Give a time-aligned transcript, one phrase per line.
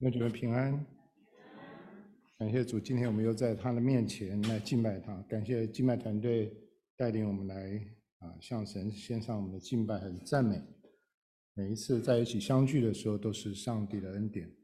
[0.00, 0.84] 愿主们平安，
[2.38, 5.16] 感谢主，今天我们又在他的面前来敬拜他。
[5.22, 6.54] 感谢敬拜团队
[6.96, 7.80] 带领我们来
[8.18, 10.62] 啊，向神献上我们的敬拜和赞美。
[11.54, 14.54] 每一次在一起相聚的时候，都是上帝的恩典。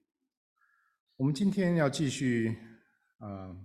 [1.16, 2.54] 我们今天要继续
[3.18, 3.56] 啊，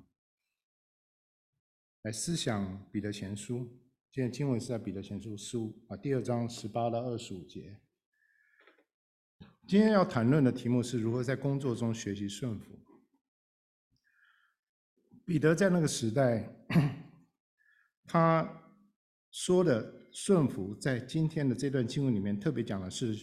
[2.04, 3.66] 来思想彼得前书。
[4.12, 7.78] 今天经文是在彼得前书书啊第二章十八到二十五节。
[9.68, 12.80] 今天要谈论的题目是如何在工作中学习顺服。
[15.26, 16.50] 彼得在那个时代，
[18.08, 18.50] 他
[19.30, 23.14] 说的顺服，在今天的这段经文里面特别讲的是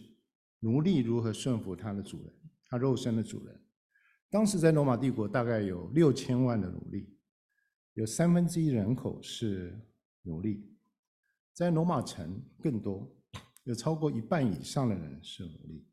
[0.60, 2.34] 奴隶如何顺服他的主人，
[2.68, 3.64] 他肉身的主人。
[4.28, 7.16] 当时在罗马帝国大概有六千万的奴隶，
[7.94, 9.80] 有三分之一人口是
[10.24, 10.76] 奴隶，
[11.54, 13.10] 在罗马城更多，
[13.62, 15.88] 有超过一半以上的人是奴隶。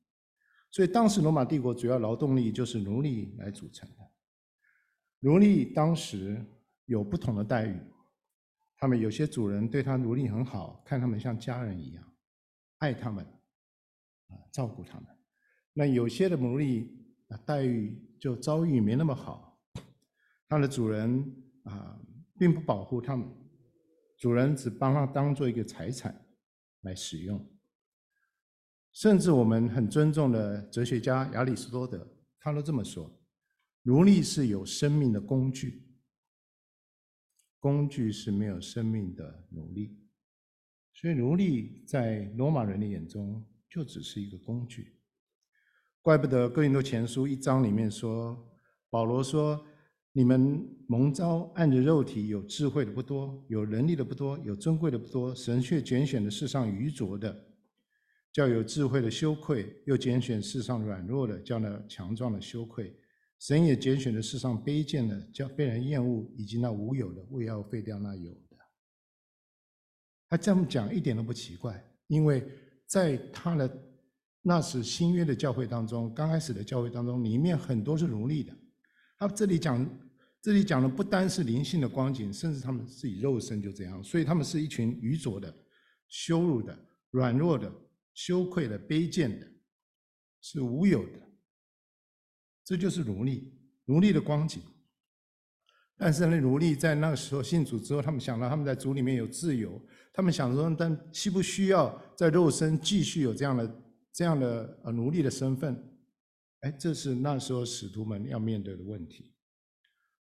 [0.71, 4.11] 所以当时罗马帝国主要劳动力就是奴隶来组成的。
[5.20, 6.44] 奴隶当时
[6.86, 7.77] 有不同的待遇，
[8.77, 12.03] 他们有些主人对他奴隶很好，看他们像家人一样，
[12.77, 13.23] 爱他们，
[14.30, 15.05] 啊，照顾他们。
[15.73, 16.89] 那有些的奴隶
[17.27, 19.61] 啊，待遇就遭遇没那么好，
[20.47, 21.99] 他的主人啊，
[22.39, 23.30] 并不保护他们，
[24.17, 26.25] 主人只帮他当做一个财产
[26.81, 27.45] 来使用。
[28.94, 32.06] 甚至我们很尊重的哲学家亚里士多德，
[32.39, 33.09] 他都这么说：
[33.83, 35.88] 奴隶是有生命的工具，
[37.59, 39.98] 工具是没有生命的奴隶。
[40.94, 44.98] 所以奴隶在罗马人的眼中就只是一个工具。
[46.02, 48.38] 怪不得哥林多前书一章里面说，
[48.89, 49.66] 保罗说：
[50.11, 57.50] 你们蒙召按着肉体，有智慧的不多，有能力的不多，有尊贵的不多，神却拣选的世上愚拙的。
[58.33, 62.95] 叫有智慧的羞愧，又拣选世上软弱的，叫那强壮的羞愧。
[63.39, 68.57] 神也拣选了世上卑贱的，叫被人厌恶，以及那无有的，为要废掉那有的。
[70.30, 72.47] 他这么讲一点都不奇怪，因为
[72.86, 73.70] 在他的
[74.41, 78.53] 那时新约的教会当中，刚开始的教会当中，里面很多是奴隶的。
[79.17, 79.86] 他这里讲，
[80.41, 85.53] 这里讲的不单是灵性的光景，甚至他们自己肉身就这样，所以他们是一群愚拙的、
[86.08, 86.77] 羞辱的、
[87.09, 87.70] 软弱的。
[88.14, 89.48] 羞愧的、卑贱的，
[90.42, 91.20] 是无有的，
[92.64, 93.54] 这就是奴隶，
[93.86, 94.61] 奴隶的光景。
[95.98, 99.80] 但是那奴隶在那个时候信主之后，他们想到他们在主里面有自由，
[100.11, 105.76] 他们想说，但需不需要在肉身继续有这样的、这样的呃奴隶的身份？
[106.61, 109.32] 哎，这是那时候使徒们要面对的问题。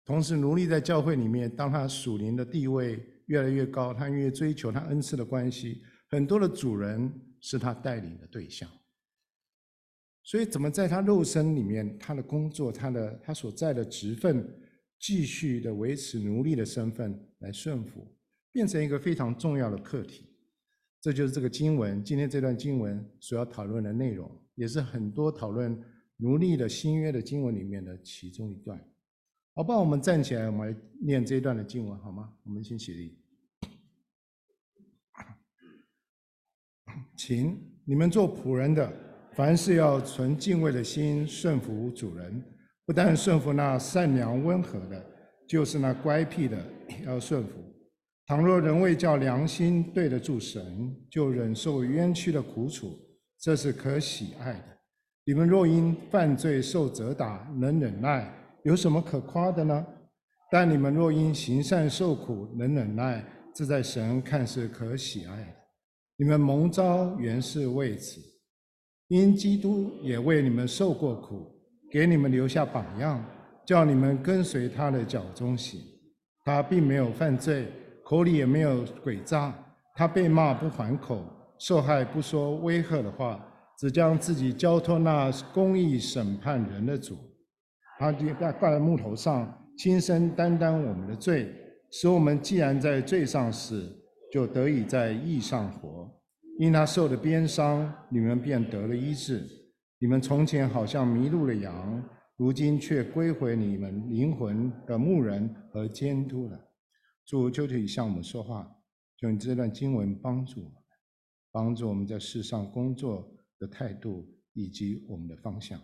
[0.04, 7.28] 同时，奴隶在教会里面，当他属灵的地位越来越高，他越追求他恩赐的关系，很多的主人。
[7.42, 8.70] 是他带领的对象，
[10.24, 14.48] 所以怎么在他肉身里面，他的工作，他的他所在的职分，
[15.00, 18.08] 继续的维持奴隶的身份来顺服，
[18.52, 20.28] 变成一个非常重要的课题。
[21.02, 25.76] 这就是这个经文，今天这段经文所要讨论的内容，也是很多讨论
[26.18, 28.80] 奴隶的新约的经文里面的其中一段。
[29.56, 29.78] 好吧？
[29.80, 32.32] 我们站起来，我们来念这一段的经文，好吗？
[32.44, 33.21] 我们先起立。
[37.24, 37.56] 请
[37.86, 38.92] 你们做仆人的，
[39.34, 42.44] 凡事要存敬畏的心，顺服主人。
[42.84, 45.06] 不但顺服那善良温和的，
[45.48, 46.58] 就是那乖僻的，
[46.90, 47.50] 也要顺服。
[48.26, 50.64] 倘若人为叫良心对得住神，
[51.12, 52.98] 就忍受冤屈的苦楚，
[53.40, 54.78] 这是可喜爱的。
[55.24, 58.34] 你们若因犯罪受责打，能忍耐，
[58.64, 59.86] 有什么可夸的呢？
[60.50, 63.24] 但你们若因行善受苦，能忍耐，
[63.54, 65.61] 这在神看是可喜爱的。
[66.22, 68.22] 你们蒙召原是为此，
[69.08, 71.52] 因基督也为你们受过苦，
[71.90, 73.26] 给你们留下榜样，
[73.66, 75.82] 叫你们跟随他的脚踪行。
[76.46, 77.66] 他并没有犯罪，
[78.04, 79.52] 口里也没有诡诈。
[79.96, 81.26] 他被骂不还口，
[81.58, 83.44] 受害不说威吓的话，
[83.80, 87.18] 只将自己交托那公义审判人的主。
[87.98, 91.52] 他就在挂在木头上，亲身担当我们的罪，
[91.92, 93.92] 使我们既然在罪上死，
[94.32, 96.01] 就得以在义上活，
[96.62, 99.44] 因他受的鞭伤，你们便得了医治。
[99.98, 106.70] 你们从前好像迷路的羊，如今却归回你们灵魂的牧人和监督了。
[107.26, 108.72] 主就可以向我们说话，
[109.22, 110.74] 用这段经文帮助我们，
[111.52, 115.82] 帮助我们在世上工作的态度以及我们的方向。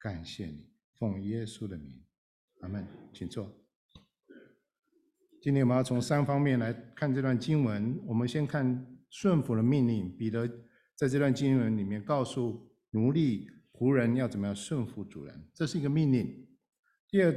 [0.00, 0.66] 感谢你，
[0.98, 2.02] 奉耶稣的名，
[2.62, 2.84] 阿门。
[3.12, 3.48] 请坐。
[5.40, 7.96] 今天我们要从三方面来看这段经文。
[8.08, 8.84] 我们先看
[9.18, 10.14] 顺服的命令。
[10.14, 10.46] 彼得
[10.94, 16.46] 在这段经文里面告诉奴隶仆人要怎么样顺服主人，这是一个命令。
[17.08, 17.32] 第二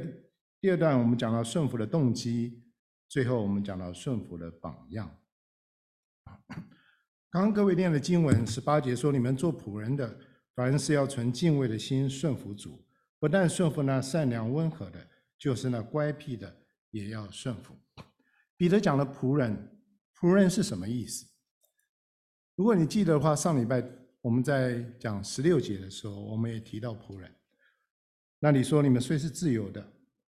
[0.60, 2.62] 第二段我们讲到顺服的动机，
[3.08, 5.16] 最后我们讲到顺服的榜样。
[7.32, 10.18] 刚刚各位念的经文十八节说：“你们做仆人的，
[10.54, 12.84] 凡事要存敬畏的心顺服主，
[13.18, 16.54] 不但顺服那善良温和的，就是那乖僻的
[16.90, 17.74] 也要顺服。”
[18.58, 19.80] 彼得讲的仆人，
[20.14, 21.29] 仆人是什么意思？
[22.60, 23.82] 如果你记得的话，上礼拜
[24.20, 27.34] 我们在讲十六节的时候，我们也提到仆人。
[28.38, 29.90] 那你说：“你们虽是自由的，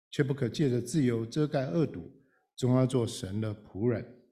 [0.10, 2.10] 却不可借着自由遮盖恶毒，
[2.56, 4.24] 总要做神的仆人。”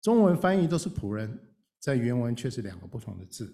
[0.00, 1.36] 中文翻译都是仆人，
[1.80, 3.52] 在原文却是两个不同的字。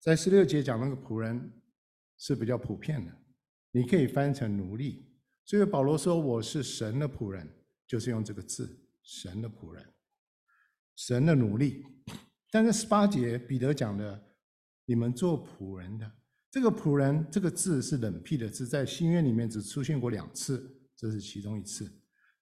[0.00, 1.52] 在十六节讲那个仆人
[2.16, 3.12] 是比较普遍的，
[3.72, 5.06] 你可以翻成奴隶。
[5.44, 7.46] 所以保罗说：“我是神的仆人。”
[7.86, 9.84] 就是用这个字，神的仆人，
[10.96, 11.84] 神的奴隶。
[12.50, 14.22] 但是十八节彼得讲的，
[14.86, 16.10] 你们做仆人的，
[16.50, 21.90] 这个仆人这个字是冷僻的字，在新约里面只出现过两次，这是其中一次。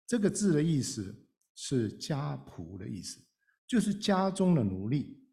[0.07, 3.21] 这个字的意思是家仆的意思，
[3.67, 5.27] 就是家中的奴隶。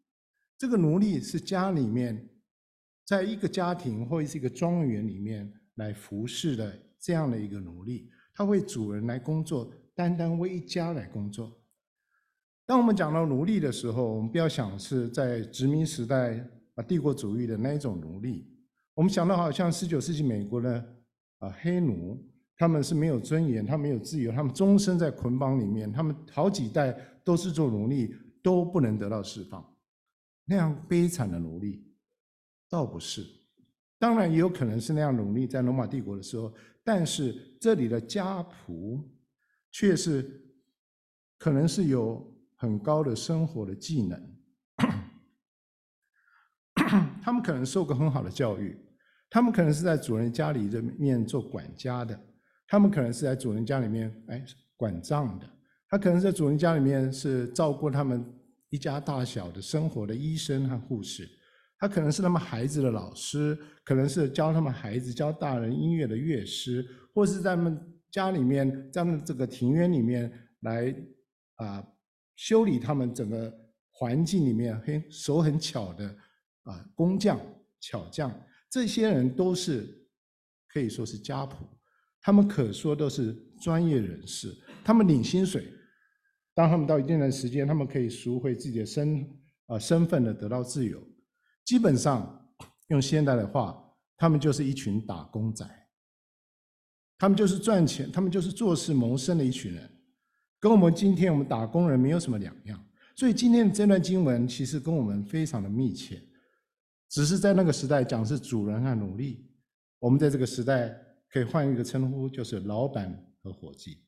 [0.58, 2.28] 这个奴隶是家里面，
[3.04, 9.72] 在一个家庭或者是一个庄园里面来服侍的这样的一个奴隶，他为主人来工作。
[9.96, 11.63] 单单为一家来工作。
[12.66, 16.38] 当我们讲到奴隶的时候，我们不要想是在殖民时代
[16.74, 18.50] 啊帝国主义的那一种奴隶。
[18.94, 20.78] 我们想到好像十九世纪美国的
[21.38, 22.18] 啊黑奴，
[22.56, 29.64] 他们是没有尊严，他们没有自由，他们终身在捆绑里面，他们好几代都是做奴隶，都不能得到释放。
[30.44, 31.84] 那样悲惨的奴隶，
[32.70, 33.24] 倒不是。
[33.98, 36.52] 当然也有可能是那样奴隶在罗马帝国的时候，
[36.82, 39.02] 但是这里的家仆。
[39.76, 40.40] 却是
[41.36, 44.36] 可能是有很高的生活的技能，
[47.22, 48.76] 他们可能受过很好的教育，
[49.30, 52.18] 他们可能是在主人家里这面做管家的，
[52.66, 54.44] 他们可能是在主人家里面哎
[54.76, 55.46] 管账的，
[55.88, 58.24] 他可能在主人家里面是照顾他们
[58.70, 61.28] 一家大小的生活的医生和护士，
[61.78, 67.90] 他可能是他们孩子的老师，可能是教他们孩子教大人音乐的乐师，或是在他们。
[68.14, 70.94] 家里面，在他们这个庭院里面来
[71.56, 71.84] 啊
[72.36, 73.52] 修理他们整个
[73.90, 76.16] 环境里面很手很巧的
[76.64, 77.40] 啊工匠
[77.80, 78.32] 巧匠，
[78.68, 80.06] 这些人都是
[80.68, 81.54] 可以说是家仆，
[82.20, 84.54] 他们可说都是专业人士，
[84.84, 85.72] 他们领薪水，
[86.54, 89.24] 当他们到一定的时间，他们可以赎回自己的身
[89.66, 91.00] 啊身份的得到自由，
[91.64, 92.52] 基本上
[92.88, 93.80] 用现代的话，
[94.16, 95.64] 他们就是一群打工仔。
[97.16, 99.93] 他们就是赚钱，他们就是做事谋生的一群人，
[100.64, 102.82] 跟我们今天我们打工人没有什么两样。
[103.14, 106.18] 所以今天的这段经文其实跟我们非常的密切，
[107.10, 109.46] 只是在那个时代讲是主人和奴隶，
[109.98, 110.88] 我们在这个时代
[111.30, 113.98] 可以换一个称呼，就是老板和伙计。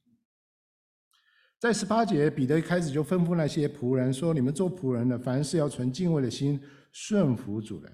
[1.60, 6.58] 在十八节，彼得一开始就吩咐那些仆人说：“你们做仆人的，凡事要存敬畏的心，
[6.90, 7.92] 顺服主人。”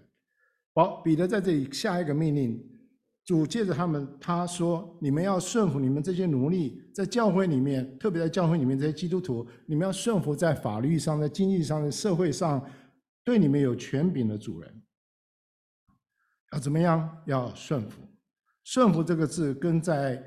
[0.72, 2.64] 好，彼得在这里下一个命令。
[3.24, 12.60] 主借着他们，他说：“你们要顺服你们这些奴隶，在教会里面，特别在教会里面这些基督徒，你们要顺服在法律上、在经济上、在社会上，
[13.22, 14.82] 对你们有权柄的主人。
[16.52, 17.16] 要怎么样？
[17.26, 18.02] 要顺服。
[18.64, 20.20] 顺服这个字，跟在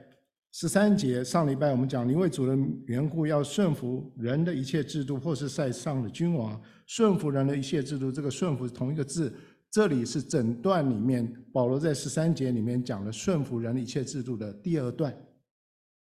[0.53, 9.33] 十三节上礼拜我们讲，因为主人缘故要顺服人的一切制度，或是在上的君王，顺服人的一切制度，这个顺服是同一个字。”
[9.75, 15.13] 这里是整段里面，保罗在十三节里面讲了顺服人一切制度的第二段。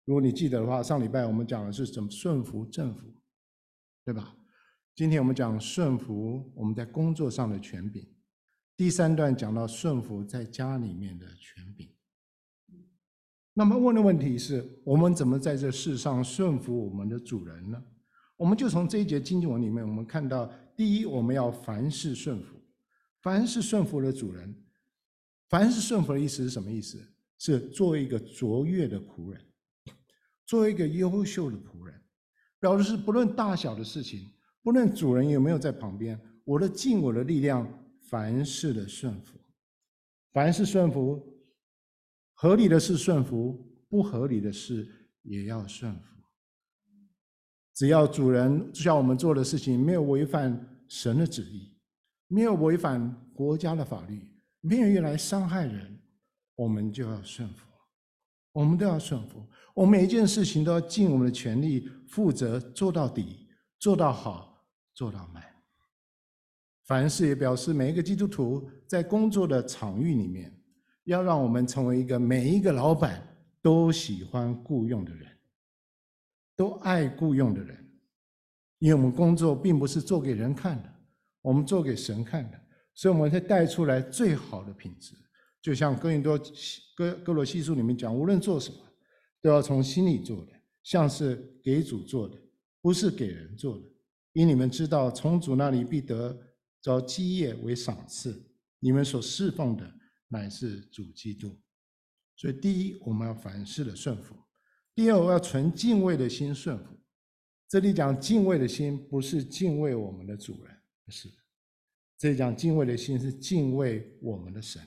[0.04, 3.08] 如果你记得的话，上礼拜我们讲的是怎么顺服政府，
[4.04, 4.36] 对吧？
[4.94, 8.06] 今天我们讲顺服我们在工作上的权柄。
[8.76, 11.92] 第三段讲到顺服在家里面的权柄。
[13.52, 17.82] 那么问的问题是我们怎么在这世上顺服我们的主人呢？
[18.36, 22.55] 我们就从这一节经文里面，我们看到，第一，我们要凡事顺服。
[23.26, 24.54] 凡是顺服的主人，
[25.48, 27.04] 凡是顺服的意思是什么意思？
[27.40, 29.44] 是作为一个卓越的仆人，
[30.46, 32.00] 作为一个优秀的仆人，
[32.60, 34.30] 表示是不论大小的事情，
[34.62, 37.68] 不论主人有没有在旁边，我都尽我的力量，
[38.08, 39.36] 凡事的顺服，
[40.32, 41.20] 凡事顺服，
[42.32, 44.88] 合理的事顺服，不合理的事
[45.22, 46.14] 也要顺服。
[47.74, 51.75] 只要主人叫我们做的事情没有违反神的旨意。
[52.28, 54.26] 没有违反国家的法律，
[54.60, 55.98] 没有用来伤害人，
[56.54, 57.66] 我们就要顺服。
[58.52, 59.46] 我们都要顺服。
[59.74, 63.46] 我们每一件事情都要尽我们的全力，负责做到底，
[63.78, 64.64] 做到好，
[64.94, 65.44] 做到满。
[66.86, 70.50] 凡事也表示每一个基督徒在工作的场域里面，
[71.04, 73.22] 要让我们成为一个每一个老板
[73.60, 75.28] 都喜欢雇佣的人，
[76.56, 77.76] 都爱雇佣的人，
[78.78, 80.94] 因为我们工作并不是做给人看的，
[81.46, 82.60] 我们做给神看的，
[82.92, 85.14] 所以我们才带出来最好的品质。
[85.62, 86.36] 就像哥林多
[86.96, 88.78] 哥哥罗西书里面讲，无论做什么，
[89.40, 92.36] 都要从心里做的，像是给主做的，
[92.82, 93.84] 不是给人做的。
[94.32, 96.36] 因你们知道，从主那里必得
[96.82, 98.44] 着基业为赏赐。
[98.80, 99.88] 你们所侍奉的
[100.26, 101.56] 乃是主基督。
[102.34, 104.34] 所以，第一，我们要凡事的顺服；
[104.96, 106.90] 第二，我要存敬畏的心顺服。
[107.68, 110.75] 这里讲敬畏的心，不是敬畏我们的主人，
[111.12, 111.30] 是。
[112.18, 114.82] 这讲敬畏的心，是敬畏我们的神。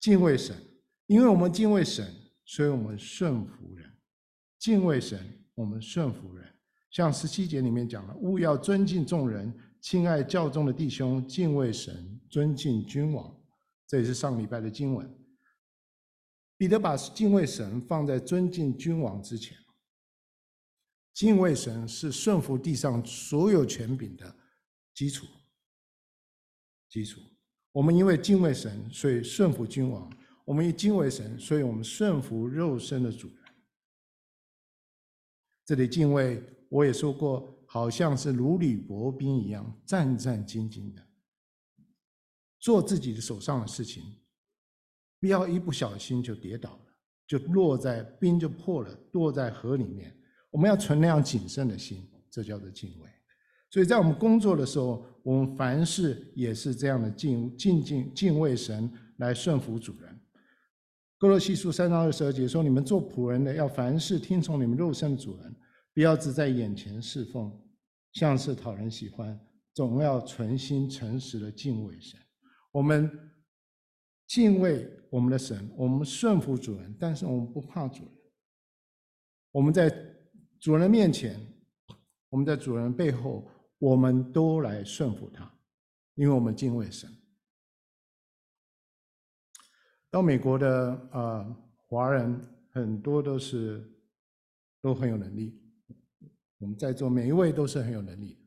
[0.00, 0.56] 敬畏神，
[1.06, 2.12] 因为我们敬畏神，
[2.44, 3.88] 所以我们顺服人。
[4.58, 6.46] 敬畏神，我们顺服人。
[6.90, 13.32] 像十七节里面讲了，务要尊敬众人，亲爱教中的弟兄，敬畏神，尊敬君王。
[13.86, 15.08] 这也是上礼拜的经文。
[16.56, 19.56] 彼得把敬畏神放在尊敬君王之前。
[21.14, 24.36] 敬畏神是顺服地上所有权柄的
[25.00, 25.26] 基础。
[26.90, 27.22] 基础。
[27.72, 30.10] 我们因为敬畏神，所以顺服君王；
[30.44, 33.38] 我们因敬畏神，所以我们顺服肉身的主人。
[35.64, 41.02] 这里敬畏，我也说过，好像是如履薄冰一样，战战兢兢的
[42.58, 44.04] 做自己的手上的事情，
[45.18, 46.94] 不要一不小心就跌倒了，
[47.26, 50.14] 就落在冰就破了，落在河里面。
[50.50, 53.08] 我们要存那样谨慎的心，这叫做敬畏。
[53.70, 60.20] 所以在我们工作的时候，我们凡事也是这样的敬敬敬敬畏神，来顺服主人。
[61.18, 65.54] 歌罗西书三章二十二节说：“你们做仆人的，要凡事听从你们肉身的主人，
[65.94, 67.52] 不要只在眼前侍奉，
[68.12, 69.38] 像是讨人喜欢，
[69.72, 72.18] 总要存心诚实的敬畏神。
[72.72, 73.08] 我们
[74.26, 78.12] 敬畏我们的神，我们顺服主人，但是我们不怕主人。
[79.52, 79.94] 我们在
[80.58, 81.38] 主人面前，
[82.30, 83.48] 我们在主人背后。”
[83.80, 85.50] 我们都来顺服他，
[86.14, 87.10] 因为我们敬畏神。
[90.10, 91.56] 到美国的啊、呃、
[91.88, 92.38] 华人
[92.72, 93.90] 很多都是
[94.82, 95.58] 都很有能力，
[96.58, 98.38] 我们在座每一位都是很有能力。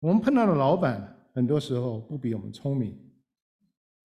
[0.00, 2.98] 我们碰到的老板很多时候不比我们聪明，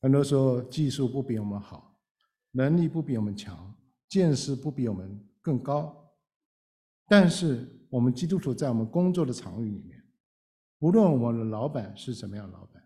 [0.03, 1.99] 很多时候技术不比我们好，
[2.51, 3.75] 能力不比我们强，
[4.07, 6.13] 见识不比我们更高，
[7.07, 7.73] 但是。
[7.89, 10.03] 我们基督徒在我们工作的场域里面，
[10.79, 12.83] 无论我们的老板是什么样的老板，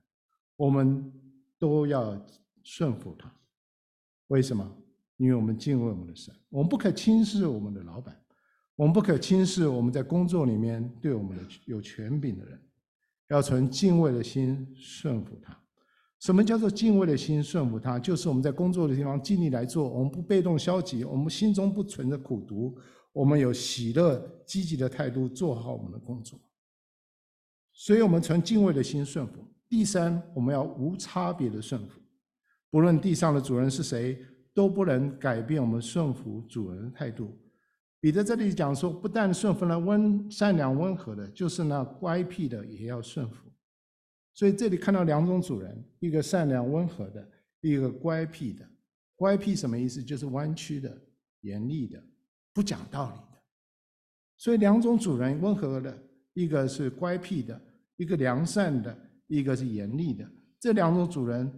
[0.56, 1.12] 我们
[1.58, 2.20] 都要
[2.64, 3.32] 顺服他。
[4.28, 4.78] 为什么？
[5.18, 8.20] 因为我们敬畏我们的神，我们不可轻视我们的老板，
[8.76, 12.60] 我们不可轻视我们在工作里面对我们的有权柄的人，
[13.30, 15.56] 要存敬畏的心顺服他。
[16.20, 18.00] 什么叫做敬畏的心顺服他？
[18.00, 22.76] 就是我们在工作的地方尽力来做，我们不被动消极，我们心中不存着苦毒。
[23.14, 26.40] 我们有喜乐、积极的态度，做好我们的工作。
[27.74, 29.46] 所以，我们存敬畏的心顺服。
[29.68, 32.00] 第三，我们要无差别的顺服，
[32.70, 34.18] 不论地上的主人是谁，
[34.54, 37.38] 都不能改变我们顺服主人的态度。
[38.00, 43.50] 彼得这里讲说，不但顺服那温善良温和的，就是那乖僻的也要顺服。
[44.34, 47.30] 所以这里看到两种主人：一个善良温和的，
[47.62, 48.68] 一个乖僻的。
[49.16, 50.04] 乖僻什么意思？
[50.04, 51.02] 就是弯曲的、
[51.42, 52.04] 严厉的。
[52.54, 53.42] 不讲道理的，
[54.38, 55.98] 所以两种主人温和的，
[56.34, 57.60] 一个是乖僻的，
[57.96, 60.30] 一个良善的，一个是严厉的。
[60.60, 61.52] 这两种主人，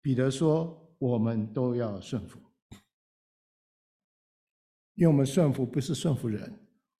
[0.00, 2.38] 彼得说，我们都要顺服，
[4.94, 6.52] 因为我们顺服不是顺服人，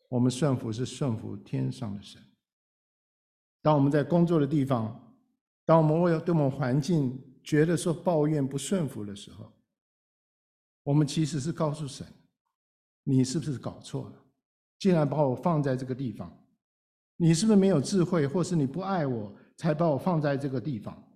[0.09, 2.23] 我们顺服是顺服天上的神。
[3.62, 5.16] 当我们在工作的地方，
[5.64, 9.52] 当我们为对我们环境觉得说抱怨不顺服的时候，
[10.82, 12.06] 我们其实是告诉神。
[13.02, 14.16] 你是不是搞错了？
[14.78, 16.35] 竟然把我放在这个地方，
[17.16, 21.07] 你是不是没有智慧，或是你不爱我，才把我放在这个地方？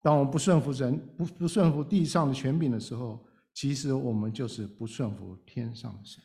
[0.00, 6.22] 当我们不顺服神，不不顺服地上的权柄的时候，其实我们就是不顺服天上的神。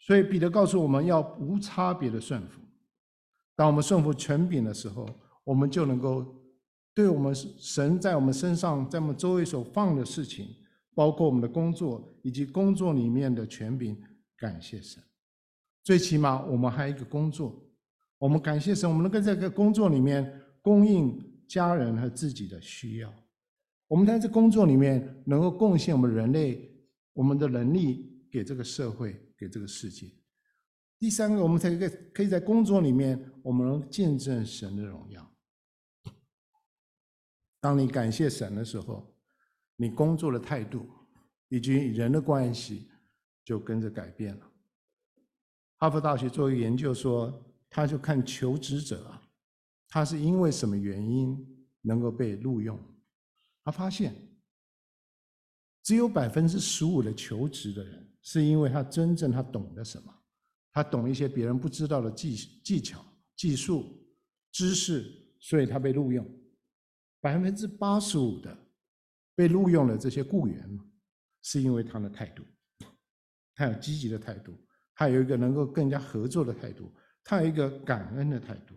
[0.00, 2.60] 所以彼得告诉我们要无差别的顺服。
[3.54, 5.06] 当我们顺服权柄的时候，
[5.44, 6.42] 我们就能够
[6.92, 10.56] 对我们神在我们身上，在我们周围所放的事情。
[10.98, 13.96] 包括我们的工作以及工作里面的权柄，
[14.36, 15.00] 感谢神。
[15.84, 17.64] 最起码我们还有一个工作，
[18.18, 23.14] 我们感谢神，我们能够在这个工作里面供应家人和自己的需要。
[23.86, 26.68] 我们在这工作里面能够贡献我们人类
[27.12, 30.10] 我们的能力给这个社会，给这个世界。
[30.98, 35.32] 第三个，我们才可以可以在工作里面，我们能见证神的荣耀。
[37.60, 39.14] 当你感谢神的时候，
[39.80, 40.84] 你工作的态度
[41.48, 42.88] 以及人的关系
[43.44, 44.50] 就跟着改变了。
[45.76, 47.32] 哈佛大学做一个研究说，
[47.70, 49.22] 他就看求职者啊，
[49.88, 51.38] 他是因为什么原因
[51.82, 52.76] 能够被录用？
[53.62, 54.12] 他发现，
[55.84, 60.12] 只有百分之十五的求职的人是因为他真正他懂得什么，
[60.72, 63.04] 他懂一些别人不知道的技技巧、
[63.36, 64.04] 技术、
[64.50, 65.04] 知识，
[65.38, 66.28] 所以他被录用。
[67.20, 68.56] 百分之八十五的
[69.38, 70.84] 被录用的这些雇员嘛，
[71.42, 72.42] 是因为他的态度，
[73.54, 74.52] 他有积极的态度，
[74.96, 76.92] 他有一个能够更加合作的态度，
[77.22, 78.74] 他有一个感恩的态度。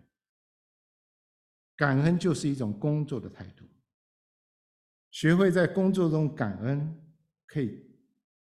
[1.74, 3.64] 感恩就是一种工作的态度。
[5.10, 6.96] 学会在工作中感恩，
[7.44, 7.84] 可以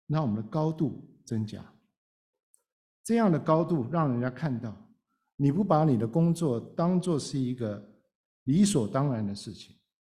[0.06, 1.62] 让我们的高度增加。
[3.04, 4.74] 这样的高度让人家看到，
[5.36, 7.86] 你不把你的工作当做是一个
[8.44, 9.77] 理所当然的事情。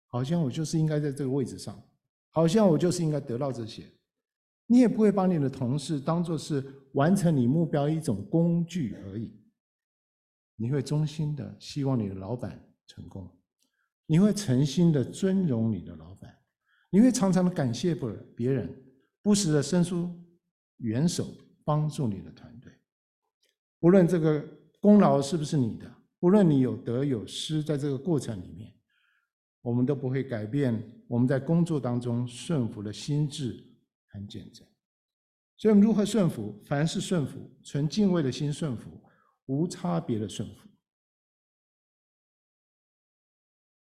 [0.09, 1.81] 好像我就是应该在这个位置上，
[2.31, 3.85] 好像我就是应该得到这些。
[4.67, 6.63] 你也不会把你的同事当作是
[6.93, 9.35] 完成你目标一种工具而已。
[10.57, 13.31] 你会衷心的希望你的老板成功，
[14.07, 16.37] 你会诚心的尊荣你的老板，
[16.91, 18.69] 你会常常的感谢不别人，
[19.23, 20.11] 不时的伸出
[20.79, 21.29] 援手
[21.65, 22.73] 帮助你的团队。
[23.81, 24.45] 无论这个
[24.81, 28.75] 功劳是不是你的，无论你有得有失，在这个过程里面。
[29.61, 33.65] 我们都不会改变我们在工作当中顺服的心志
[34.09, 34.67] 和见证。
[35.57, 36.63] 所以，我们如何顺服？
[36.65, 39.03] 凡事顺服，存敬畏的心顺服，
[39.47, 40.69] 无差别的顺服。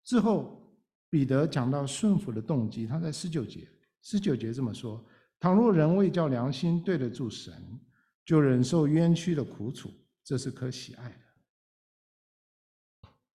[0.03, 0.61] 之后，
[1.09, 3.67] 彼得讲到顺服的动机，他在十九节，
[4.03, 5.03] 十九节这么说：
[5.39, 7.51] 倘若人为叫良心对得住神，
[8.23, 9.89] 就忍受冤屈的苦楚，
[10.23, 11.19] 这是可喜爱的。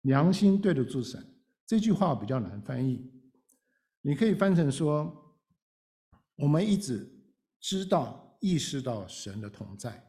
[0.02, 1.26] 良心对得住神。
[1.70, 3.00] 这句话比较难翻译，
[4.02, 5.16] 你可以翻成说：
[6.34, 7.08] 我们一直
[7.60, 10.04] 知道、意识到神的同在，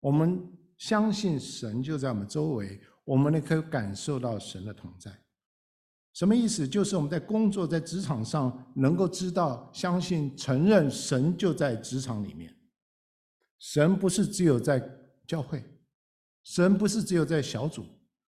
[0.00, 5.16] 我们相信神就在我们周围，我们也可以感受到神的同在。
[6.12, 6.66] 什么意思？
[6.66, 12.52] 就是我们在工作、在职场上，能够知道、相信、承认神就在职场里面。
[13.60, 14.82] 神不是只有在
[15.24, 15.62] 教会，
[16.42, 17.86] 神不是只有在小组，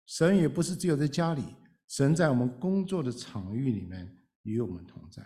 [0.04, 1.44] 神也不是只有在家里。
[1.94, 5.22] 神在我们工作的场域里面与我们同在，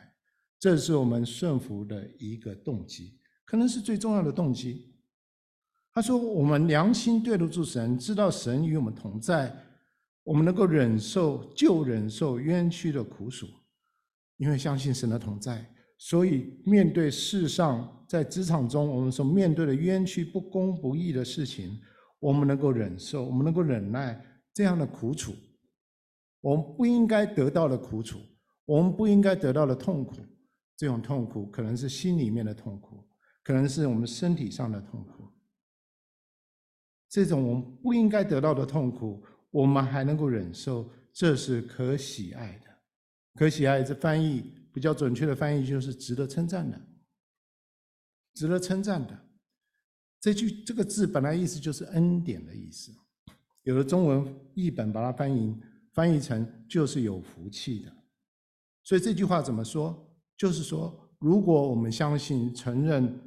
[0.60, 4.94] 这是我们顺服的一个动机，可能是最重要的动机。
[5.94, 9.50] 他说：“我们良心对得住神，知道神与我们同在，
[10.22, 13.46] 我们能够忍受就忍受冤屈的苦楚，
[14.36, 21.80] 因为相信神的同在，所以面对世上在职场中我们所面对的冤屈、不公不义的事情，
[22.18, 25.32] 我们能够忍受，我们能够忍耐这样的苦楚。”
[26.40, 28.18] 我们不应该得到的苦楚，
[28.64, 30.16] 我们不应该得到的痛苦，
[30.76, 33.08] 这种痛苦可能是心里面的痛苦，
[33.42, 35.28] 可能是我们身体上的痛苦。
[37.08, 42.68] 这种我们不应该得到的痛苦，我们还能够忍受，这是可喜爱的。
[43.34, 46.80] 可喜爱这翻译比较准确的翻译就是值得称赞的，
[48.34, 49.18] 值得称赞的。
[50.20, 52.92] 这句这个字本来意思就是恩典的意思，
[53.62, 55.58] 有的中文译本把它翻译。
[55.98, 57.92] 翻译成就是有福气的，
[58.84, 60.08] 所以这句话怎么说？
[60.36, 63.20] 就是说，如果我们相信、承认、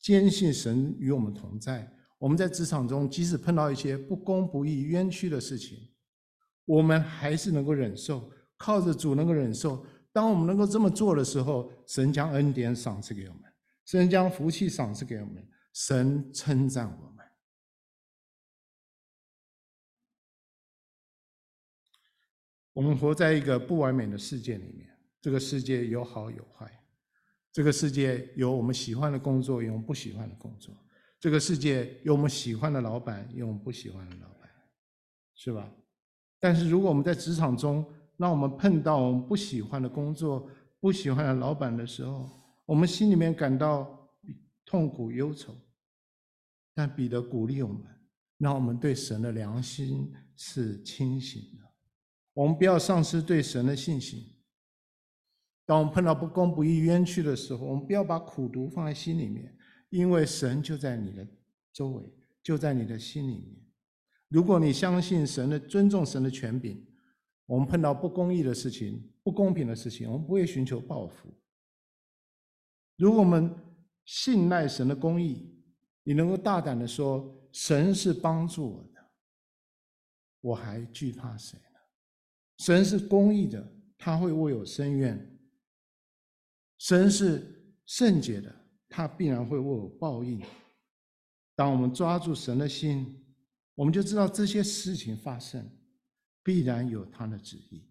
[0.00, 5.78] 坚信神与我们同在，我们在职场中即使碰到一些不公不义、冤屈的事情，
[6.64, 9.86] 我们还是能够忍受，靠着主能够忍受。
[10.12, 13.42] 当我们能够这么做的时候，神将恩典赏赐给我们，
[13.86, 17.13] 神将福气赏赐给我们，神称赞我们。
[22.74, 24.90] 我们活在一个不完美的世界里面，
[25.22, 26.70] 这个世界有好有坏，
[27.52, 30.76] 这个世界有我们喜欢的工作，有我们不喜欢的工作，
[31.20, 34.50] 这个世界有我们喜欢的老板，有我们不喜欢的老板，
[35.36, 35.72] 是吧？
[36.40, 42.28] 但是如果我们在职场中，让我们碰到我们不喜欢的工作、不喜欢的老板的时候，
[42.66, 44.10] 我们心里面感到
[44.64, 45.56] 痛苦忧愁，
[46.74, 47.84] 但彼得鼓励我们，
[48.36, 51.63] 让我们对神的良心是清醒的。
[52.34, 54.22] 我们不要丧失对神的信心。
[55.64, 59.56] 当我们碰到不公不义、冤屈的时候，我们不要把苦毒放在心里面，
[59.88, 61.26] 因为神就在你的
[61.72, 63.64] 周围，就在你的心里面。
[64.28, 66.84] 如果你相信神的、尊重神的权柄，
[67.46, 71.32] 我们碰到不公义的事情、不公平的事情，我们不会寻求报复。
[72.96, 73.54] 如果我们
[74.04, 75.50] 信赖神的公义，
[76.02, 79.10] 你能够大胆的说，神是帮助我的，
[80.40, 81.58] 我还惧怕谁？
[82.58, 83.66] 神是公义的，
[83.98, 85.38] 他会为我伸冤。
[86.78, 88.54] 神是圣洁的，
[88.88, 90.40] 他必然会为我报应。
[91.56, 93.24] 当我们抓住神的心，
[93.74, 95.68] 我们就知道这些事情发生，
[96.42, 97.88] 必然有他的旨意。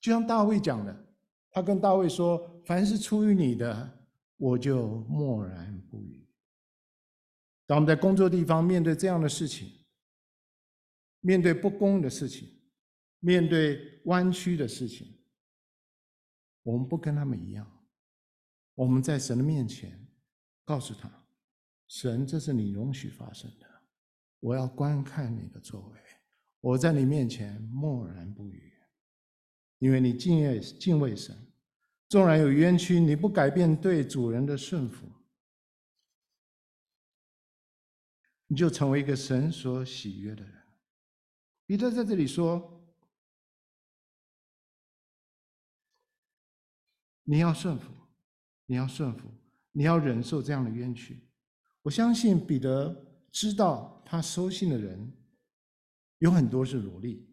[0.00, 1.06] 就像大卫讲的，
[1.50, 6.26] 他跟大卫说：“凡是出于你的，我就默然不语。”
[7.66, 9.70] 当我们在工作地方面对这样的事情，
[11.20, 12.48] 面对不公的事情，
[13.20, 15.18] 面对弯曲的事情，
[16.62, 17.70] 我们不跟他们一样。
[18.74, 20.06] 我们在神的面前，
[20.64, 21.10] 告诉他
[21.88, 23.66] ：“神，这是你容许发生的，
[24.38, 26.00] 我要观看你的作为。
[26.60, 28.72] 我在你面前默然不语，
[29.78, 31.36] 因为你敬畏敬畏神，
[32.08, 35.08] 纵然有冤屈，你不改变对主人的顺服，
[38.46, 40.52] 你就成为一个神所喜悦的人。”
[41.66, 42.77] 彼得在这里说
[47.28, 47.92] ：“你要顺服。”
[48.70, 49.30] 你要顺服，
[49.72, 51.26] 你要忍受这样的冤屈。
[51.80, 52.94] 我相信彼得
[53.32, 55.10] 知道，他收信的人
[56.18, 57.26] 有很多是奴隶。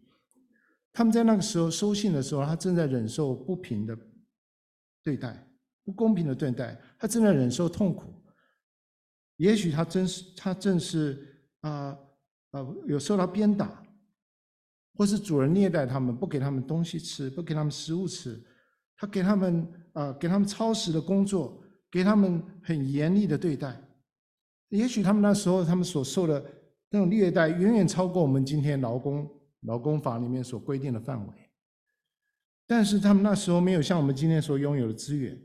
[0.93, 3.97] 他们在那个时候收信的时候，他正在忍受不平的
[5.03, 5.45] 对待，
[5.84, 8.13] 不公平的对待，他正在忍受痛苦。
[9.36, 11.99] 也许他真是他正是啊
[12.51, 13.84] 啊、有受到鞭打，
[14.93, 18.41] 或是主人虐待他们，不给他们东西吃，不给他们食物吃。
[18.95, 23.81] 他给他们啊，给他们超时的工作，给他们很严厉的对待。
[24.67, 26.43] 也许他们那时候他们所受的
[26.89, 29.25] 那种虐待，远远超过我们今天劳工
[29.62, 31.34] 劳工法里面所规定的范围。
[32.67, 35.39] 但是他们那时候没有像我们今天所拥有的资源，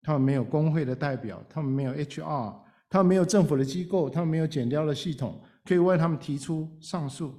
[0.00, 7.34] 他们没有工会的代表，他们没有 HR，他们没有政府的机构，他们没有减掉的系统，可以为他们提出上诉。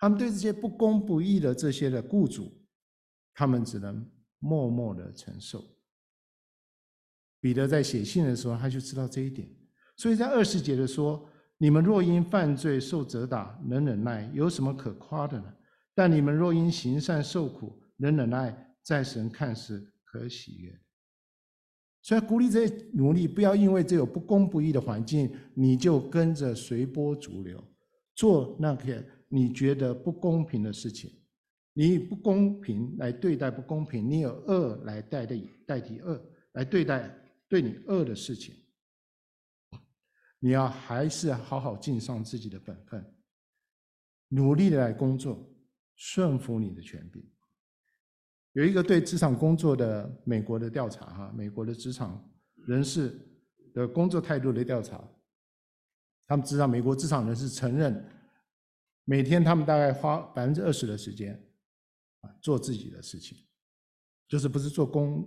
[0.00, 2.52] 他们对这些不公不义的这些的雇主，
[3.34, 4.04] 他们只能。
[4.38, 5.64] 默默的承受。
[7.46, 9.48] 彼得在写信的时候，他就知道这一点，
[9.96, 11.24] 所以在二十节的说
[11.58, 15.54] ：“你们若因犯罪受责打，能忍耐，有什么可夸的呢？
[15.94, 20.76] 但你们若因行善受苦，能忍耐，在神看是可喜悦。”
[22.02, 27.62] 所以鼓励这些奴隶，不要因为这有不公不义的环境，你就跟着随波逐流，
[28.16, 31.12] 做那个你觉得不公平的事情。
[31.74, 36.20] 你以不公平来对待不公平，你有恶来代替代替恶
[36.54, 37.08] 来对待
[37.48, 38.54] 对你恶的事情，
[40.38, 43.14] 你要还是好好尽上自己的本分，
[44.28, 45.48] 努力的来工作，
[45.94, 47.24] 顺服你的权柄。
[48.52, 52.32] 有一个对职场工作的美国的调查，哈，美国的职场
[52.66, 53.18] 人士
[53.74, 55.02] 的工作态度的调查，
[56.26, 58.04] 他们知道美国职场人士承认，
[59.04, 61.42] 每天他们大概花百分之二十的时间。
[62.42, 63.38] 做自己的事情，
[64.26, 65.24] 就是不是做工，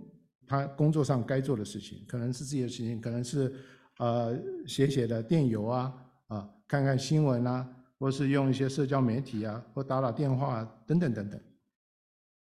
[0.50, 3.54] 他工作上该做的事情，可能是自己的事情，可能是
[3.98, 4.36] 呃
[4.66, 5.94] 写写的电邮啊，
[6.26, 7.64] 啊看看新闻啊，
[8.00, 11.40] 或是用一些社交媒体啊，或打打电话啊，等等等等。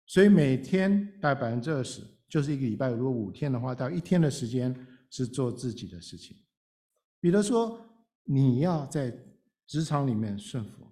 [0.05, 4.73] 所以每天大概百分之二十，就是一个礼拜如果五天的话，大概一天的时间
[5.09, 6.37] 是做自己的事情。
[7.19, 7.77] 比如说，
[8.23, 9.13] 你要在
[9.65, 10.87] 职场里面顺服，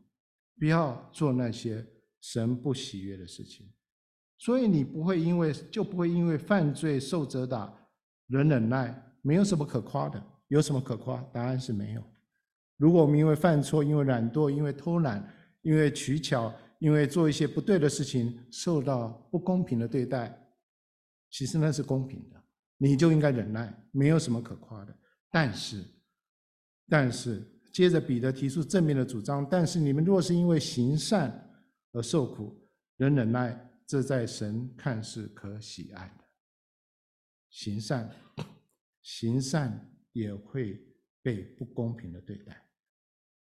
[0.59, 1.87] 不要做那些。
[2.21, 3.71] 神不喜悦的事情，
[4.37, 7.73] 所以你不会因为就不会因为犯罪受责打，
[8.27, 10.23] 忍忍耐，没有什么可夸的。
[10.49, 11.17] 有什么可夸？
[11.33, 12.03] 答案是没有。
[12.77, 15.27] 如果我们因为犯错、因为懒惰、因为偷懒、
[15.63, 20.37] 因为取巧、因为做一些不对的事情，受到不公平的对待，
[21.31, 22.39] 其实那是公平的，
[22.77, 24.95] 你就应该忍耐，没有什么可夸的。
[25.31, 25.83] 但是，
[26.87, 27.43] 但是
[27.73, 31.49] 接着彼得提出正面的主张，但是你们若是因为行善，
[31.93, 32.55] 而受苦，
[32.97, 36.25] 忍忍耐，这在神看是可喜爱的。
[37.49, 38.13] 行善，
[39.01, 40.83] 行善也会
[41.21, 42.67] 被不公平的对待。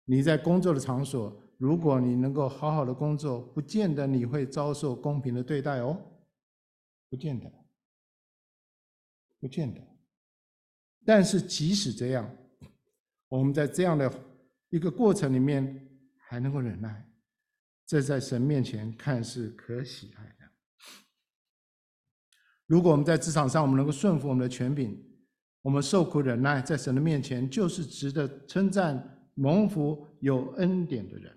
[0.05, 5.99] 你在工作的场所，如果你能够好好的工作，不见得你会遭受公平的对待哦，
[7.09, 7.51] 不见得，
[9.41, 9.81] 不见得。
[11.05, 12.37] 但是即使这样，
[13.29, 14.13] 我们在这样的
[14.69, 17.09] 一个过程里面，还能够忍耐。
[17.87, 20.51] 这在神面前看是可喜爱的。
[22.67, 25.01] 如果我们在职场上，我们能够顺服我们的权柄，
[25.63, 31.33] 我们受苦忍耐，在神的面前就是值得称赞、蒙福、有恩典的人。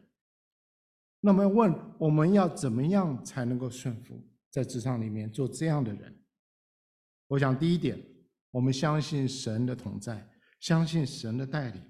[1.20, 6.20] 那么问，我们要怎么样才能够顺服，在职场里面做这样的人？
[7.28, 8.04] 我想第一点，
[8.50, 10.28] 我们相信神的同在，
[10.60, 11.84] 相信神的带领。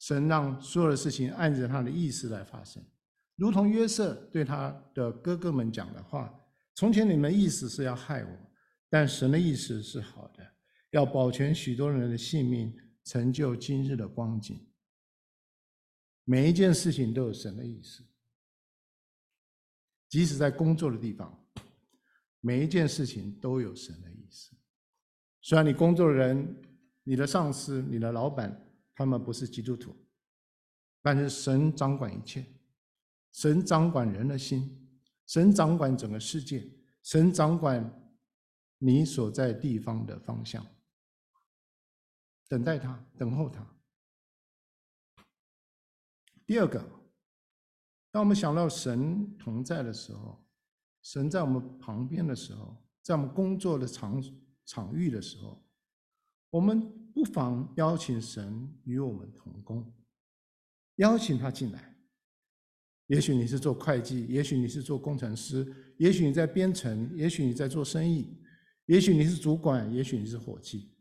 [0.00, 2.82] 神让所有的事情按着他的意思来发生，
[3.40, 6.30] 如同约瑟对他的哥哥们讲的话
[6.76, 8.38] ：“从前你们的意思是要害我，
[8.90, 10.46] 但神的意思是好的，
[10.90, 12.70] 要保全许多人的性命，
[13.02, 14.62] 成就今日的光景。”
[16.24, 18.04] 每一件事情都有神的意思，
[20.10, 21.42] 即使在工作的地方，
[22.40, 24.54] 每一件事情都有神的意思。
[25.40, 26.62] 虽然你工作的人、
[27.04, 28.54] 你的上司、你的老板，
[28.94, 29.96] 他们不是基督徒，
[31.00, 32.44] 但是神掌管一切，
[33.32, 34.88] 神掌管人的心，
[35.26, 36.68] 神掌管整个世界，
[37.02, 38.12] 神掌管
[38.78, 40.66] 你所在地方的方向。
[42.48, 43.64] 等待他，等候他。
[46.44, 46.80] 第二个，
[48.10, 50.44] 当我们想到神同在的时候，
[51.02, 54.20] 神在我们旁边的时候，在我们工作的场
[54.64, 55.64] 场域的时候，
[56.50, 59.94] 我们不妨邀请神与我们同工，
[60.96, 61.89] 邀请他进来。
[63.10, 68.40] 也许你是做会计，也许你是做工程师，也许你在编程，也许你在做生意，
[68.86, 70.94] 也许你是主管，也许你是伙计。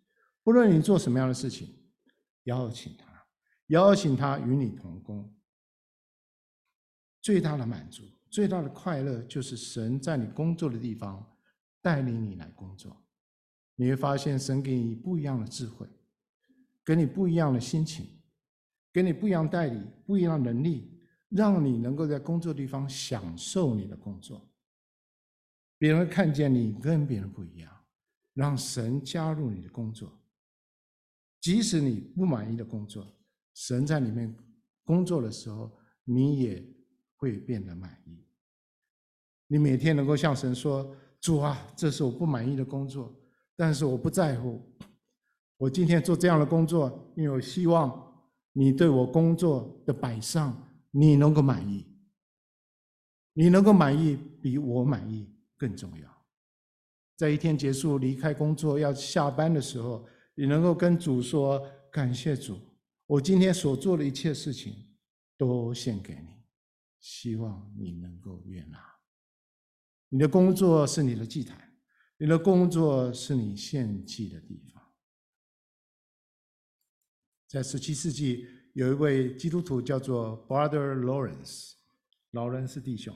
[0.44, 1.68] 不论你做什么样的事情，
[2.46, 3.06] 邀请他，
[3.68, 5.32] 邀请他与你同工。
[7.22, 11.24] 最大的满足、最大的快乐，就是神在你工作的地方
[11.80, 13.06] 带领你来工作。
[13.76, 15.86] 你会发现，神给你不一样的智慧，
[16.84, 18.08] 给你不一样的心情，
[18.92, 20.99] 给你不一样代理、不一样能力，
[21.30, 24.46] 让你能够在工作地方享受你的工作。
[25.78, 27.72] 别人看见你跟别人不一样，
[28.34, 30.12] 让神加入你的工作。
[31.40, 33.08] 即使你不满意的工作，
[33.54, 34.36] 神在里面
[34.84, 35.72] 工作的时候，
[36.04, 36.66] 你也
[37.16, 38.26] 会变得满意。
[39.48, 43.16] 你每天能够向神说：“主啊，这是我不满意的工作，
[43.56, 44.62] 但是我不在乎。
[45.58, 51.86] 我今天做这样的工作，因为我希望你对我工作的摆上，你能够满意。
[53.34, 56.28] 你能够满意，比我满意更重要。
[57.16, 62.60] 在一天结束、离开工作要下班的时候，你能够跟主说：感谢主，
[63.06, 64.96] 我今天所做的一切事情
[65.38, 66.40] 都献给你。”
[67.00, 68.78] 希望你能够悦纳。
[70.10, 71.74] 你的工作是你的祭坛，
[72.18, 74.84] 你的工作是你献祭的地方。
[77.48, 78.46] 在十七世纪，
[78.80, 81.74] 有一位基督徒叫做 Brother Lawrence，
[82.32, 83.14] 劳伦斯弟兄。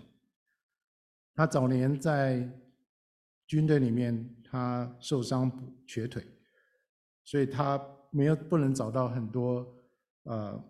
[1.34, 2.52] 他早年在
[3.48, 5.50] 军队里面，他受伤
[5.88, 6.22] 瘸腿，
[7.24, 9.66] 所以他没有不能找到很多
[10.24, 10.62] 呃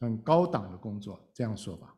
[0.00, 1.96] 很高档的工作，这样说吧。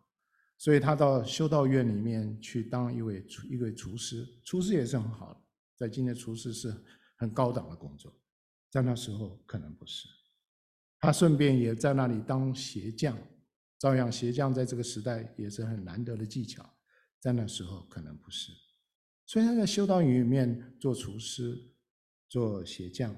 [0.58, 5.40] 所以他到修道院里面去当一位厨一位厨师，厨师也是很好的，
[5.74, 6.74] 在今天厨师是
[7.16, 8.12] 很高档的工作，
[8.68, 10.06] 在那时候可能不是。
[10.98, 13.16] 他顺便也在那里当鞋匠，
[13.78, 16.64] 照样鞋匠在这个时代也是很难得的技巧，
[17.20, 18.52] 在那时候可能不是。
[19.26, 21.58] 所以他在修道院里面做厨师、
[22.28, 23.14] 做鞋匠。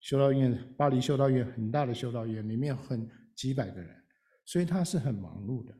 [0.00, 3.96] 修道院，巴黎修道院很大的修道院，里面很几百个人，
[4.44, 5.74] 所以他是很忙碌的。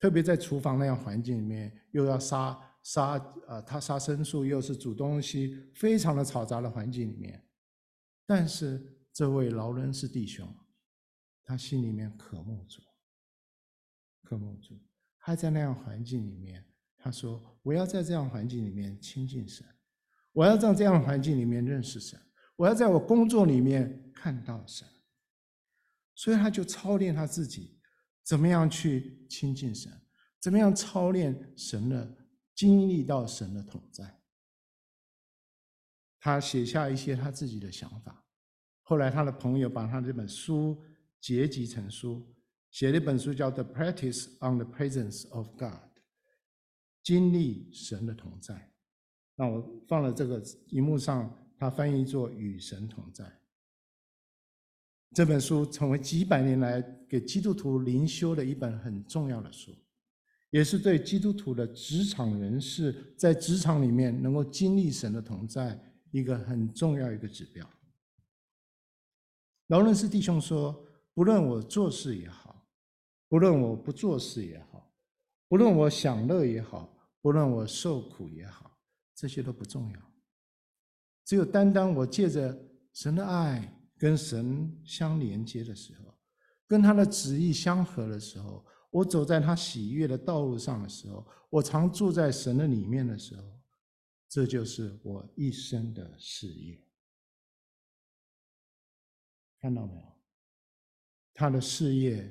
[0.00, 7.44] 特别在厨房那样环境里面，又要杀杀呃，他杀牲畜，又是煮东西，非常的嘈杂的环境里面。
[8.24, 10.48] 但是这位劳伦斯弟兄，
[11.48, 12.82] 他心里面渴慕主，
[14.22, 14.78] 渴慕主，
[15.18, 16.62] 他在那样环境里面，
[16.98, 19.66] 他说：“我要在这样环境里面亲近神，
[20.32, 22.20] 我要在这样环境里面认识神，
[22.54, 24.86] 我要在我工作里面看到神。”
[26.14, 27.80] 所以他就操练他自己。
[28.22, 29.90] 怎么样去亲近神？
[30.38, 34.20] 怎么样操练神的经历到神的同在？
[36.20, 38.22] 他写下一些他自己的想法。
[38.82, 40.84] 后来他的朋友把他这本书
[41.20, 42.34] 结集成书，
[42.70, 45.72] 写了一本书叫《The Practice on the Presence of God》，
[47.02, 48.72] 经历神的同在。
[49.36, 53.40] 那我放了这个荧幕上，他翻译作“与神同在”。
[55.14, 59.74] 这本书成为几百年来给基督徒灵修的一本很重要的书，
[60.50, 67.68] 也是对基督徒的职场人士在职场里面能够经历神的同在一个很重要一个指标。
[69.68, 70.84] 劳伦斯弟兄说
[71.18, 72.64] ：“不论我做事也好，
[73.26, 74.88] 不论我不做事也好，
[75.48, 78.78] 不论我享乐也好，不论我受苦也好，
[79.16, 80.12] 这些都不重要。
[81.24, 82.56] 只有单单我借着
[82.92, 86.14] 神的爱。”跟神相连接的时候，
[86.68, 93.42] 跟他的旨意相合的时候，我走在他喜悦的道路上的时候，我常住在神的里面的时候，
[94.28, 96.80] 这就是我一生的事业。
[99.58, 100.17] 看到没有？
[101.38, 102.28] 他的事业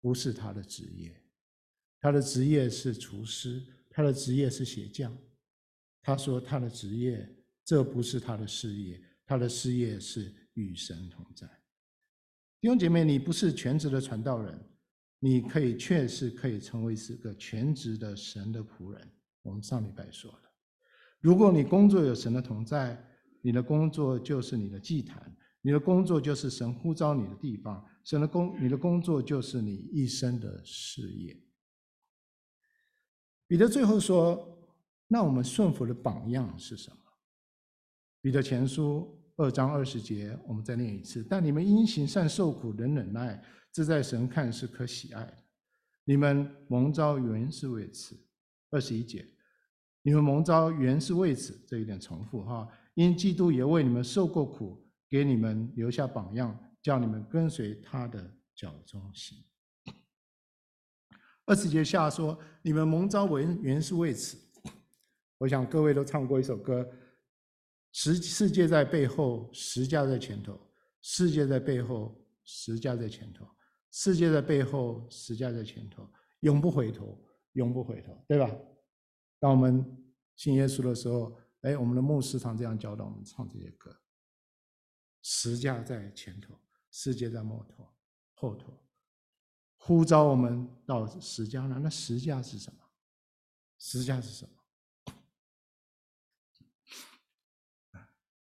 [0.00, 1.14] 不是他的职业，
[2.00, 5.14] 他的职业是厨师，他的职业是鞋匠。
[6.00, 7.28] 他说他的职业
[7.66, 11.46] 这不是他的事业，他的事业是与神同在。
[12.58, 14.58] 弟兄姐妹，你不是全职的传道人，
[15.18, 19.06] 你可以确实可以成为是个全职的神的仆人。
[19.42, 20.50] 我们上礼拜说了，
[21.20, 23.06] 如果你工作有神的同在，
[23.42, 31.36] 你的工作就是你的祭坛，你的工作就是神呼召你的地方，神的工，你的工作就是你一生的事业。
[33.48, 34.64] 彼得最后说
[35.08, 36.96] ：“那我们顺服的榜样是什么？”
[38.22, 45.36] 彼得前书二章二十节，我们再念一次：“但你们因行善受苦，能忍耐，这在神看是可喜爱的。
[46.04, 48.16] 你们蒙召原是为此。”
[48.70, 49.26] 二十一节。
[50.02, 52.68] 你们蒙召原是为此，这有点重复哈。
[52.94, 59.44] 因基督也为你们受过苦，给你们留下榜样，叫你们跟随他的脚踪行。
[61.44, 64.38] 二十节下说，你们蒙召原原是为此。
[65.38, 66.88] 我想各位都唱过一首歌：
[67.90, 70.54] 十世界在背后，十架在前头；
[71.02, 73.44] 世界在背后，十架在前头；
[73.90, 77.20] 世界在背后，十架在前头，永不回头，
[77.54, 78.48] 永不回头，对吧？
[79.40, 79.84] 当我们
[80.36, 84.00] 信耶稣的时候，哎，我们的牧师常这样教导我们唱这些歌：
[85.22, 86.56] 十架在前头，
[86.96, 87.86] 世界在末头
[88.32, 88.72] 后头，
[89.76, 92.78] 呼召我们到十架那，那十架是什么？
[93.78, 95.12] 十架是什么？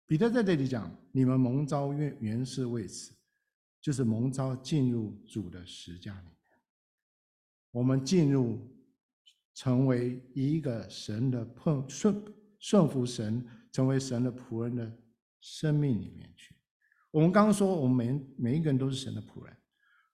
[0.07, 3.13] 彼得在这里讲：你们蒙召原原是为此，
[3.81, 6.37] 就是蒙召进入主的十架里面。
[7.73, 8.75] 我们进入。
[9.59, 12.23] 成为一个神的碰顺
[12.59, 15.03] 顺服神，成为神的仆人的
[15.41, 16.55] 生命里面去。
[17.17, 19.57] 我们刚刚说，我们每每一个人都是神的仆人。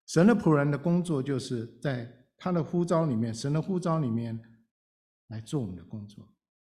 [0.07, 4.41] 神的仆人的工作就是在他的呼召里面，神的呼召里面
[5.27, 6.33] 来做我们的工作。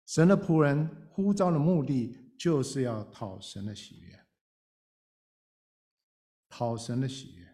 [0.06, 4.18] 神的仆人呼召的目的就是要讨神的喜悦，
[6.48, 7.46] 讨神的喜悦。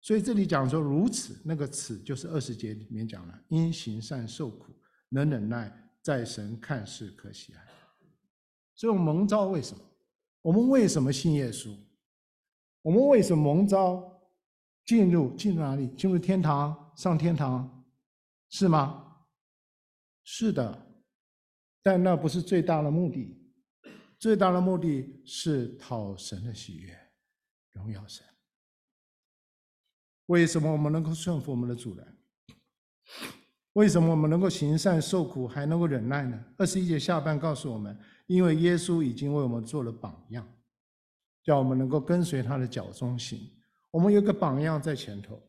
[0.00, 4.74] 所以这里讲说如此，那个此就是二十节里面讲了，因行善受苦，
[5.10, 7.62] 能忍耐，在神看是可喜爱。
[8.74, 9.84] 所以我们蒙召为什么？
[10.46, 11.76] 我们为什么信耶稣？
[12.82, 14.00] 我们为什么蒙召
[14.84, 15.88] 进入进入哪里？
[15.96, 17.84] 进入天堂，上天堂，
[18.50, 19.24] 是吗？
[20.22, 20.86] 是的，
[21.82, 23.36] 但那不是最大的目的。
[24.20, 26.96] 最大的目的是讨神的喜悦，
[27.72, 28.24] 荣耀神。
[30.26, 32.18] 为什么我们能够顺服我们的主人？
[33.72, 36.40] 为什么我们能够行善受苦还能够忍耐呢？
[36.56, 40.46] 二十一节下半告诉我们，因为耶稣已经为我们做了榜样，
[41.42, 43.50] 叫我们能够跟随他的脚踪行。
[43.90, 45.40] 我们有个榜样在前头，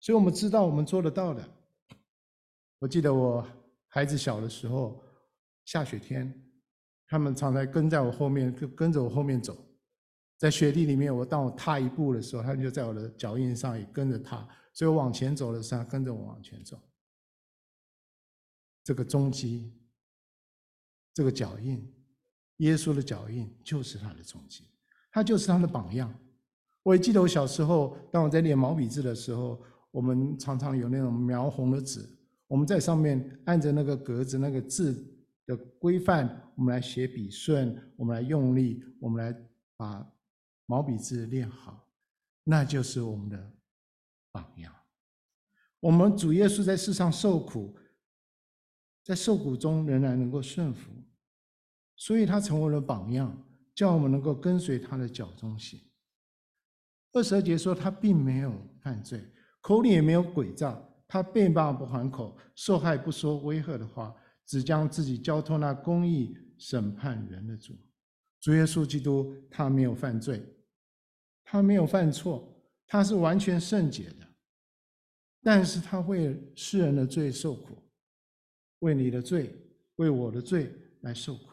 [0.00, 1.46] 所以我们知道我们做得到的。
[2.78, 3.46] 我记得我
[3.88, 5.04] 孩子小的时候，
[5.64, 6.32] 下雪天，
[7.06, 9.56] 他们常常跟在我后面，跟跟着我后面走。
[10.36, 16.76] 在雪地里面，我当我踏一步的时候，他们就在我的脚印上也跟着踏，所以我往前走的时候，跟着我往前走。
[18.82, 19.72] 这个踪迹，
[21.14, 21.88] 这个脚印，
[22.62, 24.64] 耶稣的脚印就是他的踪迹，
[25.12, 26.12] 他就是他的榜样。
[26.82, 32.08] 我也记得我小时候，当我在练毛笔字的时候，我们常常有那种描红的纸，
[32.48, 35.06] 我们在上面按着那个格子、那个字
[35.46, 39.38] 的规范，我们来写笔顺，我们来用力，我们来
[39.76, 40.04] 把。
[40.66, 41.86] 毛笔字练好，
[42.44, 43.52] 那就是我们的
[44.30, 44.72] 榜样。
[45.80, 47.76] 我们主耶稣在世上受苦，
[49.04, 50.90] 在受苦中仍然能够顺服，
[52.04, 53.32] 所以他成为了榜样，
[53.76, 55.80] 叫我们能够跟随他的脚踪行。
[57.12, 59.24] 二十二节说，他并没有犯罪，
[59.60, 64.12] 口里也没有诡诈，他悖谤不还口，受害不说威吓的话，
[64.44, 67.72] 只将自己交托那公义审判人的主。
[68.40, 70.44] 主耶稣基督，他没有犯罪。
[71.44, 72.52] 他没有犯错，
[72.84, 74.26] 他是完全圣洁的，
[75.40, 77.80] 但是他为世人的罪受苦，
[78.80, 79.54] 为你的罪，
[79.96, 81.51] 为我的罪来受苦。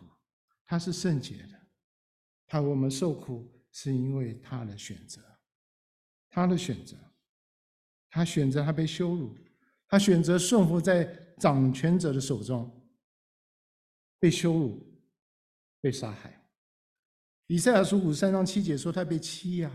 [0.69, 1.59] 他是圣洁的，
[2.45, 5.19] 他为我们受苦是因为他的选择，
[6.29, 6.95] 他的选择，
[8.11, 9.35] 他选择他被羞辱，
[9.87, 11.03] 他选择顺服在
[11.39, 12.87] 掌权者的手中，
[14.19, 15.01] 被羞辱，
[15.81, 16.39] 被杀害。
[17.47, 19.71] 以赛亚书五三章七节说他被欺压。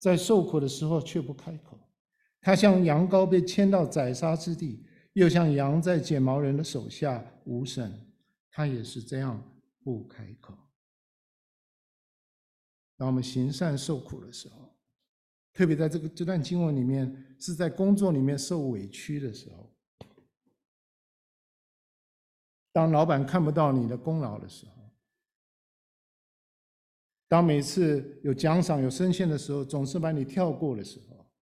[0.00, 1.78] 在受苦的时候却不开口，
[2.40, 8.12] 他像羊羔被牵到宰杀之地，又像羊在剪毛人的手下无神，
[8.50, 9.57] 他也是这样
[9.88, 10.54] 不开口。
[12.98, 14.76] 当我们行善受苦的时候，
[15.54, 19.74] 特别在这个这段经文里面，是在工作里面受委屈的时候，
[22.70, 24.72] 当老板看不到你的功劳的时候，
[27.26, 31.32] 当每次有奖赏、有升迁的时候，总是把你跳过的时候，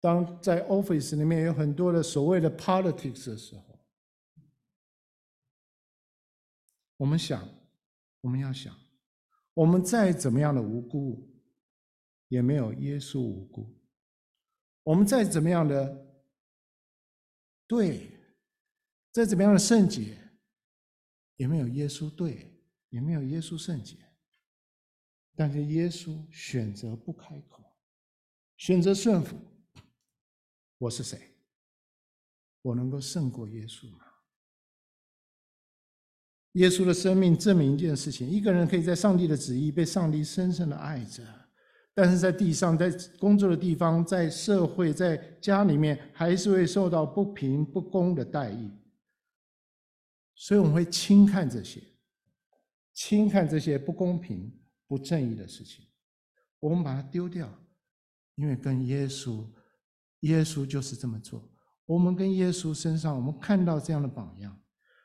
[0.00, 3.67] 当在 office 里面有很多的所谓的 politics 的时候，
[6.98, 7.48] 我们想，
[8.20, 8.76] 我们要想，
[9.54, 11.28] 我们再怎么样的无辜，
[12.28, 13.74] 也没有耶稣无辜；
[14.82, 16.06] 我们再怎么样的
[17.66, 18.20] 对，
[19.12, 20.18] 再怎么样的圣洁，
[21.36, 23.96] 也没有耶稣对，也没有耶稣圣洁。
[25.36, 27.62] 但是耶稣选择不开口，
[28.56, 29.38] 选择顺服。
[30.78, 31.36] 我是谁？
[32.62, 34.04] 我能够胜过耶稣吗？
[36.52, 41.22] 耶稣的生命证明一件事情：一个人可以在上帝的旨意被上帝深深的爱着，
[41.94, 48.70] 但是在地上，在工作的地方，在社会，在家里面，还是会受到不平不公的待遇。
[50.34, 51.82] 所以我们会轻看这些，
[52.94, 54.52] 轻看这些不公平。
[54.90, 55.84] 不正义的事情，
[56.60, 57.46] 我们把它丢掉，
[58.36, 59.44] 因为跟耶稣，
[60.20, 61.46] 耶稣就是这么做。
[61.84, 64.58] 我们跟耶稣身上，我们看到这样的榜样。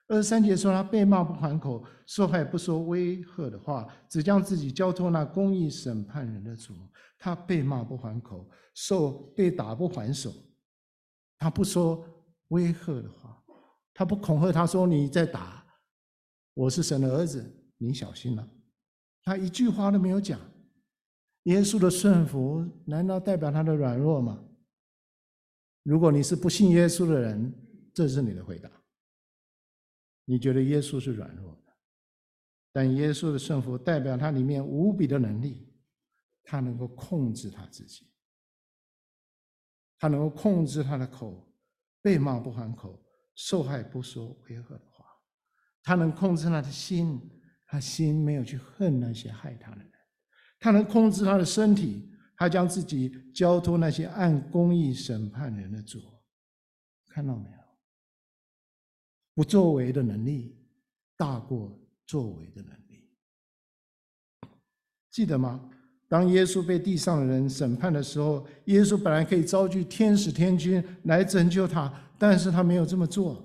[0.07, 6.73] 二十三节说，他被骂不还口，受害不说威吓的话，只将自己交托那公义审判人的主。
[7.17, 10.33] 他被骂不还口，受被打不还手，
[11.37, 12.05] 他不说
[12.49, 13.41] 威吓的话，
[13.93, 15.65] 他不恐吓他说，你在打，
[16.53, 17.41] 我是神的儿子，
[17.77, 18.45] 你小心了。
[19.23, 20.37] 他一句话都没有讲，
[21.43, 24.43] 耶稣的顺服难道代表他的软弱吗？
[25.83, 27.53] 如果你是不信耶稣的人，
[27.93, 28.69] 这是你的回答。
[30.25, 31.73] 你觉得耶稣是软弱的，
[32.71, 35.73] 但耶稣的顺服代表他里面无比的能力，
[36.43, 38.11] 他能够控制他自己，
[39.99, 41.53] 他能够控制他的口，
[42.01, 43.03] 被骂不还口，
[43.35, 45.05] 受害不说违和的话，
[45.83, 47.21] 他能控制他的心。
[47.65, 49.91] 他心没有去恨那些害他的人，
[50.59, 52.07] 他能控制他的身体，
[52.37, 55.99] 他将自己交托那些按公义审判人的主，
[57.07, 57.62] 看到没有？
[59.33, 60.55] 不作为的能力
[61.17, 61.71] 大过
[62.05, 63.09] 作为的能力，
[65.09, 65.69] 记得吗？
[66.07, 73.43] 当耶稣被地上的人审判的时候，耶稣本来可以召集天使天军来拯救他，但是他没有这么做。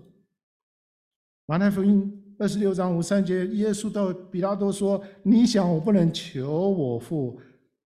[1.47, 2.25] 马太福音。
[2.41, 7.41] 二十六章五三节，耶稣到彼拉多说：“你想我不能求我父，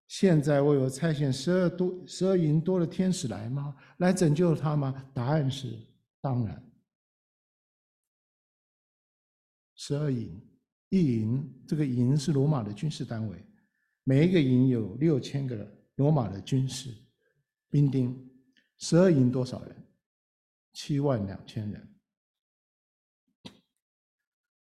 [0.08, 3.74] 现在为我差遣十二多十二营多的天使来吗？
[3.96, 5.74] 来拯救他吗？”答案是
[6.20, 6.71] 当然。
[9.84, 10.40] 十二营，
[10.90, 13.44] 一营，这个营是罗马的军事单位，
[14.04, 16.94] 每一个营有六千个罗马的军事
[17.68, 18.16] 兵丁。
[18.78, 19.84] 十二营多少人？
[20.72, 21.94] 七万两千人。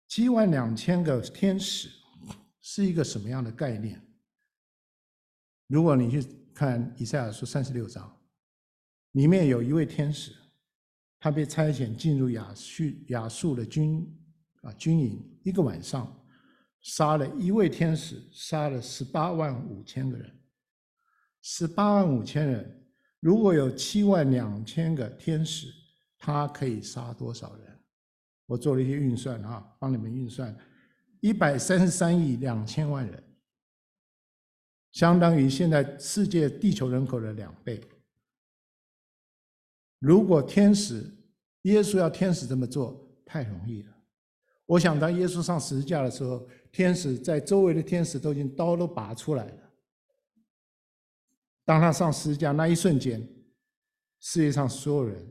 [0.06, 1.90] 七万两千个天使
[2.60, 4.00] 是一个什么样的概念？
[5.66, 6.22] 如果你去
[6.54, 8.16] 看以赛亚书三十六章，
[9.10, 10.32] 里面有一位天使，
[11.18, 14.17] 他被差遣进入亚述亚述的军
[14.62, 16.12] 啊军营，一个晚上
[16.80, 20.34] 杀了一位天使，杀了十八万五千个人。
[21.40, 22.86] 十八万五千人，
[23.20, 25.68] 如果有七万两千个天使，
[26.18, 27.78] 他可以杀多少人？
[28.46, 30.56] 我做了一些运算啊，帮你们运算，
[31.20, 33.22] 一百三十三亿两千万人，
[34.92, 37.80] 相当于现在世界地球人口的两倍。
[39.98, 41.04] 如果天使，
[41.62, 43.97] 耶稣要天使这么做，太容易了。
[44.68, 49.72] 我想当耶稣上十字架的时候，天使在周围的天使都已经刀都拔出来了。
[51.64, 53.18] 当他上十字架那一瞬间，
[54.20, 55.26] 世界上所有人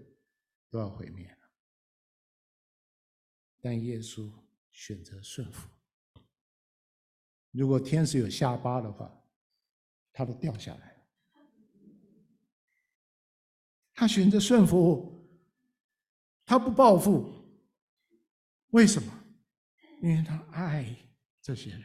[0.71, 1.37] 都要毁灭了。
[3.61, 4.27] 但耶稣
[4.71, 5.69] 选择顺服。
[7.51, 9.23] 如果天使有下巴的话，
[10.11, 11.01] 他都掉下来了。
[13.93, 15.29] 他选择顺服，
[16.43, 17.31] 他不报复。
[18.71, 19.13] 为什么？
[20.01, 20.85] 因为他爱
[21.41, 21.81] 这些人。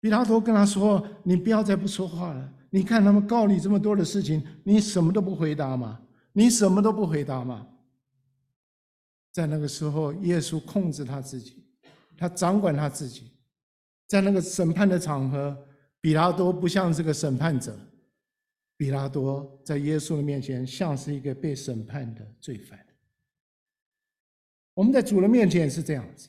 [0.00, 2.52] 比拉多跟他说：“你不要再不说话了。
[2.70, 6.00] 你看他们告你这么多的事情，你什么都不回答吗？
[6.32, 7.66] 你什么都不回答吗？”
[9.32, 11.64] 在那个时候，耶稣控制他自己，
[12.16, 13.32] 他掌管他自己。
[14.06, 15.56] 在那个审判的场合，
[16.00, 17.76] 比拉多不像这个审判者，
[18.76, 22.85] 比拉多在耶稣的面前像是一个被审判的罪犯。
[24.76, 26.28] 我们在主的面前是这样子，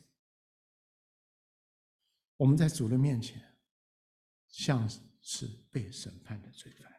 [2.38, 3.42] 我们在主的面前
[4.48, 4.90] 像
[5.22, 6.90] 是被审判的罪犯。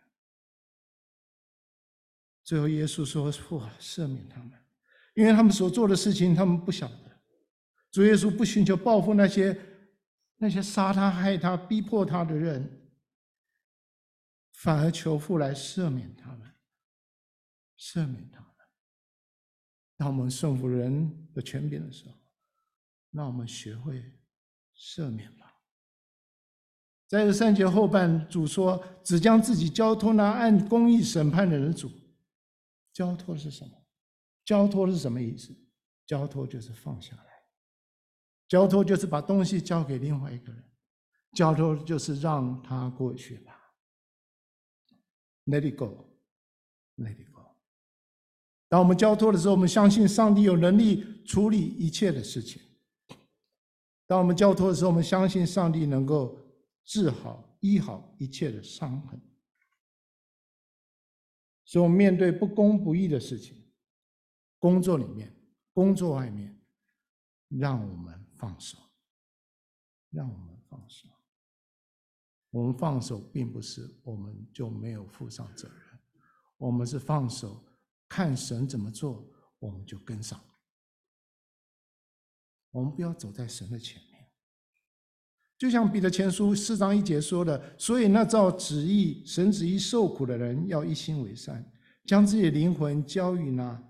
[2.45, 4.53] 最后，耶稣说：“父啊，赦免他们，
[5.15, 7.23] 因为他们所做的事情，他们不晓得。”
[7.91, 9.59] 主耶稣不寻求报复那些
[10.37, 12.93] 那些杀他、害他、逼迫他的人，
[14.53, 16.55] 反而求父来赦免他们，
[17.79, 18.48] 赦免他。
[19.99, 22.15] 当我们顺服人的权柄的时候，
[23.11, 24.03] 让我们学会
[24.75, 25.53] 赦免吧。
[27.07, 31.91] 在这三节后半，主说：“只将自己交托那按公义审判的人主。”
[32.95, 33.73] 交托是什么？
[34.45, 35.55] 交托是什么意思？
[36.07, 37.25] 交托就是放下来，
[38.49, 40.65] 交托就是把东西交给另外一个人，
[41.33, 43.55] 交托就是让他过去吧。
[45.45, 46.09] Let it go,
[46.97, 47.28] let it go。
[48.69, 52.61] 当我们交托的时候，我们相信上帝有能力处理一切的事情。
[54.07, 56.39] 当我们交托的时候，我们相信上帝能够
[56.85, 59.21] 治好、医好一切的伤痕。
[61.65, 63.57] 所以，我们面对不公不义的事情，
[64.59, 65.35] 工作里面、
[65.73, 66.59] 工作外面，
[67.49, 68.79] 让我们放手，
[70.11, 71.09] 让我们放手。
[72.51, 75.99] 我们放手，并不是我们就没有负上责任，
[76.57, 77.63] 我们是放手，
[78.09, 79.29] 看神怎么做，
[79.59, 80.41] 我们就跟上。
[82.71, 84.27] 我们不要走在神的前面。
[85.57, 91.73] 就像彼得前书四章一节说的，所以那照旨意、神旨意受苦的人，要一心为善，
[92.05, 93.83] 将自己的灵魂交与那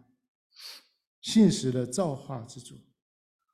[1.20, 2.74] 信实的造化之主。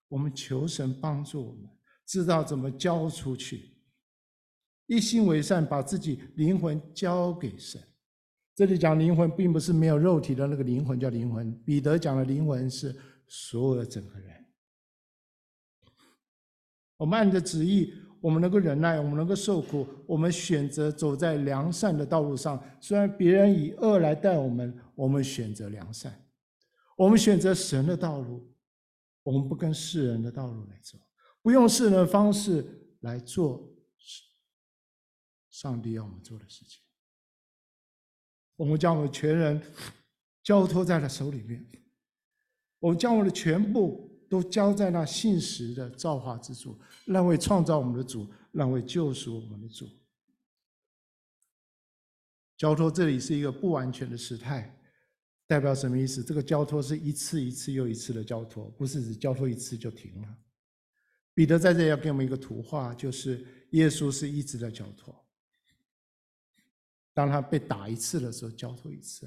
[0.07, 1.69] 我们求神帮助我们，
[2.07, 3.75] 知道怎么交出去。
[4.87, 7.83] 一心为善，把自己灵魂交给神。
[8.55, 12.95] 这里讲灵魂，并不是没有肉体的那个灵魂叫灵魂，彼得讲的灵魂是
[13.27, 14.45] 所有的整个人。
[16.97, 22.63] 我们按着旨意，我们能够忍耐，我们能够受苦，我们选择走在良善的道路上。
[22.81, 26.25] 虽然别人以恶来待我们，我们选择良善，
[26.97, 28.49] 我们选择神的道路，
[29.25, 30.97] 我们不跟世人的道路来走，
[31.43, 32.65] 不用世人的方式
[33.01, 33.69] 来做
[35.51, 36.84] 上帝要我们做的事情。
[38.57, 39.61] 我们将我们全人
[40.43, 41.65] 交托在了手里面，
[42.79, 44.11] 我们将我们的全部。
[44.27, 49.89] 都交在那信实的造化之主，那位创造我们的主，那位救赎我们的主。
[52.57, 54.77] 交托这里是一个不完全的时态，
[55.47, 56.25] 代表什么意思？
[56.25, 60.37] 这个交托是一次一次又一次的交托，不是只交托一次就停了。
[61.33, 65.24] 彼得在这要给我们一个图画，就是耶稣是一直在交托。
[67.15, 69.27] 当他被打一次的时候，交托一次；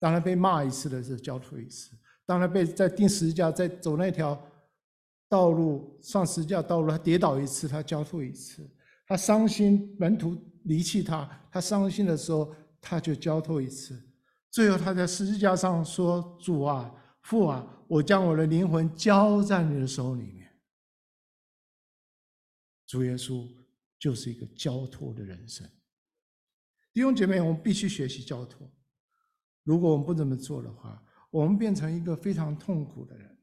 [0.00, 1.90] 当他被骂一次的时候，交托一次。
[2.24, 4.36] 当他被在钉十字架，在走那条
[5.28, 8.68] 道路上十字架道路，他跌倒一次，他交托一次。
[9.06, 14.02] 他伤心，门徒离弃他，他伤心的时候，他就交托一次。
[14.50, 20.50] 最后他在十字架上说：“主啊，父啊，我将我的灵魂交在你的手里面。”
[22.86, 23.46] 主耶稣
[23.98, 25.68] 就是一个交托的人生。
[26.96, 28.66] 弟兄姐妹，我们必须学习交托。
[29.64, 33.36] 如果我们不这么做的话，我们变成一个非常痛苦的人，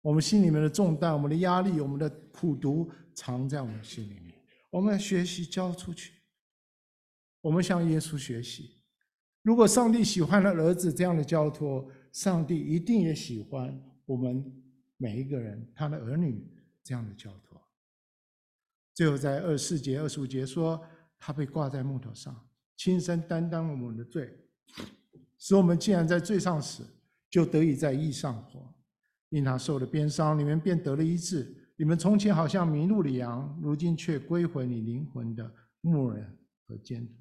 [0.00, 4.34] 我们心里面的重担、我们的压力、我们的苦毒藏在我们心里面。
[4.70, 6.14] 我们要学习交出去，
[7.40, 8.82] 我们向耶稣学习。
[9.42, 14.44] 如果上帝喜欢了儿子这样的交托，上帝一定也喜欢我们
[14.96, 16.44] 每一个人他的儿女
[16.82, 17.62] 这样的交托。
[18.94, 20.84] 最后在二十四节、二十五节说，
[21.20, 22.47] 他被挂在木头上，
[22.78, 24.34] 亲身担当了我们的罪。
[25.36, 26.82] 使我们既然在罪上死，
[27.28, 28.74] 就得以在义上活。
[29.28, 31.54] 因他受了鞭伤，你们便得了医治。
[31.76, 37.12] 你们从前好像迷路的羊，如今却归回你灵魂的牧人和监督。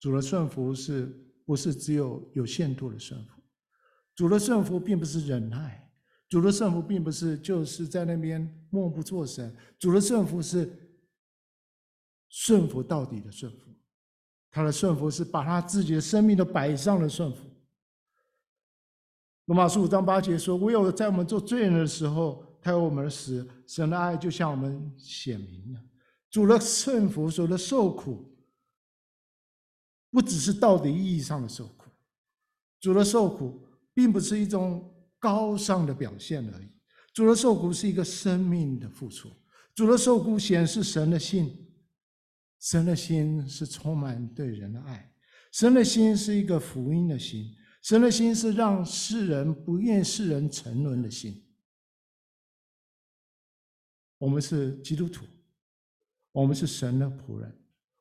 [0.00, 1.12] 主的顺服是
[1.44, 3.42] 不是只有有限度的顺服？
[4.14, 5.90] 主的顺服并不是忍耐，
[6.28, 9.54] 主的顺服并不是就是在那边默不作声。
[9.78, 10.85] 主的顺服是
[12.38, 13.74] 顺服到底的顺服。
[14.50, 17.38] 他的顺服是把他自己的生命都摆上了顺服。
[19.46, 25.80] 罗马书五章八节说：“唯有在我们做罪人的时候，他有我们的死，神的爱就向我们显明了。
[26.30, 28.36] 主的顺服，主的受苦，
[30.10, 31.88] 不只是道德意义上的受苦，
[32.80, 36.68] 主的受苦并不是一种高尚的表现而已。
[37.14, 39.30] 主的受苦是一个生命的付出，
[39.74, 41.56] 主的受苦显示神的信。”
[42.60, 45.14] 神的心是充满对人的爱，
[45.52, 51.42] 神的心是一个福音的心，神的心是让世人不愿世人沉沦的心。
[54.18, 55.26] 我们是基督徒，
[56.32, 57.54] 我们是神的仆人，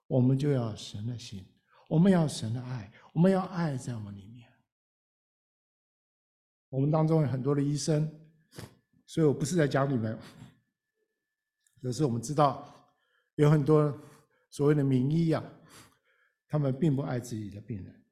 [0.08, 1.45] 我们就要神的心，
[1.89, 4.49] 我们要神的爱，我们要爱在我们里面。
[6.70, 8.10] 我们当中有很多的医生，
[9.06, 10.18] 所以我不是在讲你们。
[11.82, 12.74] 可是我们知道，
[13.36, 13.95] 有很多
[14.49, 15.43] 所谓的名医呀，
[16.47, 18.03] 他们并不爱自己的病人。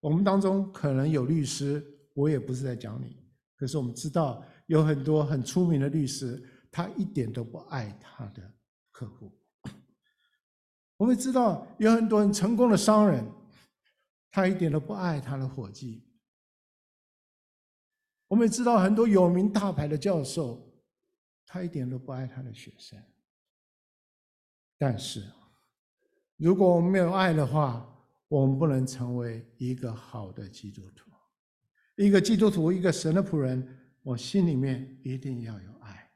[0.00, 1.84] 我们当中可能有律师，
[2.14, 3.22] 我也不是在讲你。
[3.56, 6.42] 可是我们知道，有很多很出名的律师，
[6.72, 8.54] 他一点都不爱他的
[8.90, 9.32] 客户。
[10.98, 13.24] 我们知道，有很多很成功的商人，
[14.30, 16.04] 他一点都不爱他的伙计。
[18.26, 20.68] 我们也知道，很多有名大牌的教授，
[21.46, 22.98] 他一点都不爱他的学生。
[24.82, 25.22] 但是，
[26.36, 27.88] 如果我们没有爱的话，
[28.26, 31.08] 我们不能成为一个好的基督徒。
[31.94, 33.64] 一个基督徒，一个神的仆人，
[34.02, 36.10] 我心里面一定要有爱。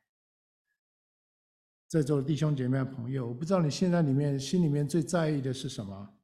[1.87, 6.15] 在座的弟兄姐妹朋友，我不知道你现在里面心里面最在意的是什么？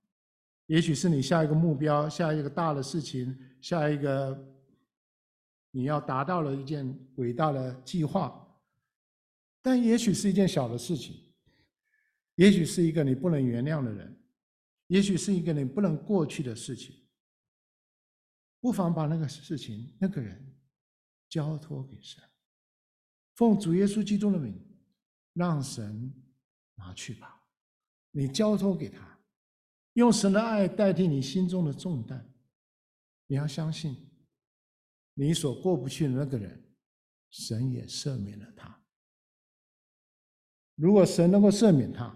[0.67, 4.37] 也许是你下一个目标，下一个大的事情，下一个
[5.71, 8.37] 你要达到了一件伟大的计划，
[9.63, 11.15] 但也许是一件小的事情，
[12.37, 14.19] 也许是一个你不能原谅的人。
[14.89, 16.95] 也许是一个你不能过去的事情，
[18.61, 20.55] 不妨把那个事情、那个人
[21.31, 22.23] 交托给神，
[23.35, 24.55] 奉主耶稣基督的名，
[25.33, 26.13] 让神
[26.75, 27.43] 拿去吧。
[28.11, 29.19] 你交托给他，
[29.95, 32.31] 用神的爱代替你心中的重担。
[33.29, 33.97] 你要相信，
[35.15, 36.63] 你所过不去的那个人，
[37.31, 38.79] 神也赦免了他。
[40.75, 42.15] 如果神能够赦免他，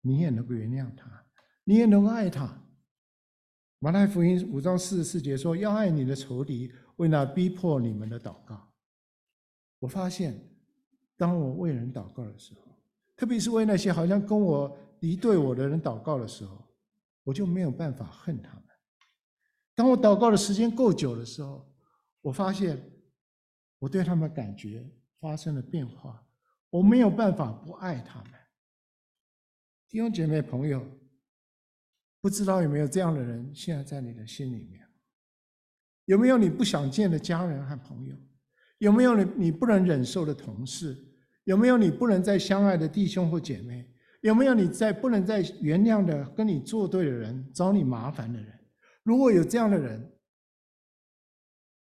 [0.00, 1.10] 你也能够原谅他。
[1.64, 2.60] 你也能够爱他。
[3.78, 8.72] 马太福音五章四十四节说：“要爱你的仇敌，为那逼迫你们的祷告。”
[9.78, 10.36] 我发现，
[11.16, 12.60] 当我为人祷告的时候，
[13.16, 16.64] 特别是为那些好像跟我敌对我的人祷告的时候，
[17.22, 18.64] 我就没有办法恨他们。
[19.76, 21.64] 当我祷告的时间够久的时候，
[22.20, 22.82] 我发现
[23.78, 24.84] 我对他们感觉
[25.20, 26.20] 发生了变化，
[26.70, 28.32] 我没有办法不爱他们。
[29.88, 30.86] 弟兄姐妹朋友。
[32.20, 34.84] 不知道有没有这样的人现在在你的心里面？
[36.06, 38.16] 有没有你不想见的家人和朋友？
[38.78, 40.96] 有没有你你不能忍受的同事？
[41.44, 43.88] 有没有你不能再相爱的弟兄或姐妹？
[44.22, 48.68] 有没有你在不能再原谅的跟你作对的人，找你麻烦的人？
[49.04, 50.12] 如果有这样的人，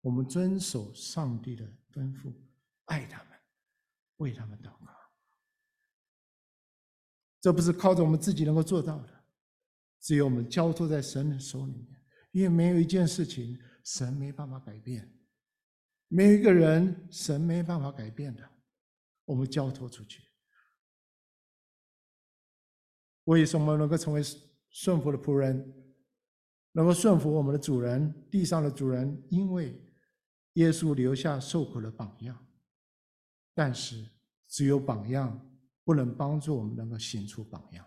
[0.00, 2.34] 我们遵守上帝的吩咐，
[2.86, 3.38] 爱他们，
[4.16, 4.92] 为他们祷告。
[7.48, 9.24] 这不是靠着我们自己能够做到的。
[10.00, 11.98] 只有我们交托在神的手里面，
[12.30, 15.10] 因为没有一件事情神没办法改变，
[16.08, 18.46] 没有一个人神没办法改变的。
[19.24, 20.22] 我们交托出去，
[23.24, 24.22] 为什么能够成为
[24.68, 25.72] 顺服的仆人，
[26.72, 29.26] 能够顺服我们的主人，地上的主人？
[29.30, 29.82] 因为
[30.52, 32.46] 耶稣留下受苦的榜样。
[33.54, 34.06] 但是，
[34.46, 35.50] 只有榜样
[35.88, 37.82] 不能帮助我们能够行出榜样。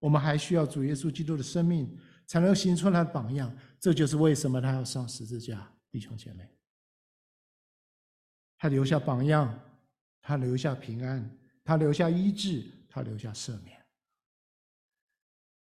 [0.00, 1.96] 我们还需要主耶稣基督的生命，
[2.26, 3.56] 才能行出他的榜样。
[3.78, 6.44] 这就是为什么他要上十字架，弟兄姐妹。
[8.58, 9.56] 他留下榜样，
[10.20, 13.80] 他留下平安，他留下医治，他留下赦免。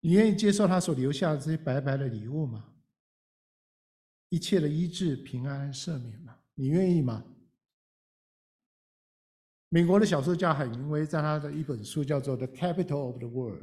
[0.01, 2.73] 你愿意接受他所留下的这些白白的礼物吗？
[4.31, 6.39] 一切的医治、平安、赦免吗？
[6.55, 7.23] 你愿意吗？
[9.71, 13.63] 美国的小说家海明威在他的一本书叫做《The Capital of the World》。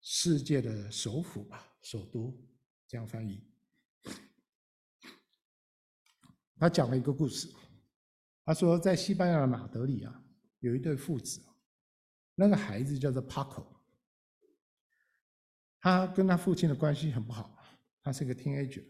[0.00, 2.36] 世界的首府吧，首都，
[2.86, 3.44] 这样翻译。
[6.56, 7.48] 他讲了一个故事，
[8.44, 10.24] 他说在西班牙的马德里啊，
[10.58, 11.40] 有一对父子，
[12.34, 13.64] 那个孩子叫做 Paco，
[15.80, 17.56] 他跟他父亲的关系很不好，
[18.02, 18.84] 他是个 teenager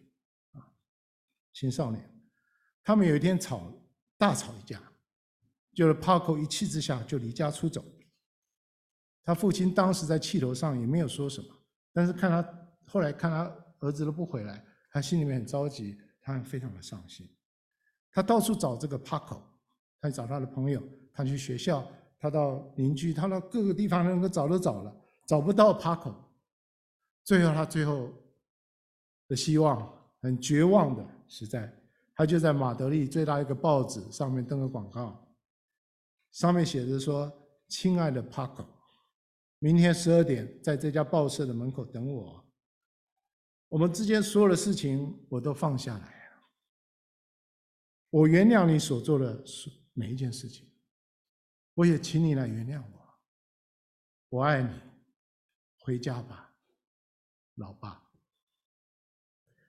[0.53, 0.73] 啊，
[1.53, 2.11] 青少年。
[2.83, 3.71] 他们有一天吵，
[4.16, 4.81] 大吵一架，
[5.79, 7.85] 就是 Paco 一气之下就离家出走。
[9.22, 11.55] 他父亲当时在气头上也没有说什么，
[11.93, 13.45] 但是看他后来看他
[13.79, 17.24] 儿子都不回来，他心里面很着急，他非常的伤心。
[18.11, 19.41] 他到处找这个 Paco，
[20.01, 24.93] 他找他的朋友，他去学校，他到邻居，他到各个地方能够找都找了，
[25.29, 26.12] 找不到 Paco。
[27.22, 28.12] 最后他最后
[29.29, 29.89] 的希望
[30.22, 31.72] 很绝望的，实在
[32.16, 35.24] 他就在马德里最大一个报纸上面登个广告，
[36.31, 37.33] 上面写着说
[37.68, 38.66] ：“亲爱的 Paco。”
[39.61, 42.45] 明天十二点，在这家报社的门口等我。
[43.68, 46.43] 我们之间所有的事情，我都放下来了。
[48.11, 49.45] 我原谅你所做的
[49.93, 50.66] 每一件事情。
[51.74, 53.18] 我也请你来原谅我。
[54.31, 54.70] 我爱你，
[55.79, 56.55] 回家吧，
[57.57, 58.03] 老爸。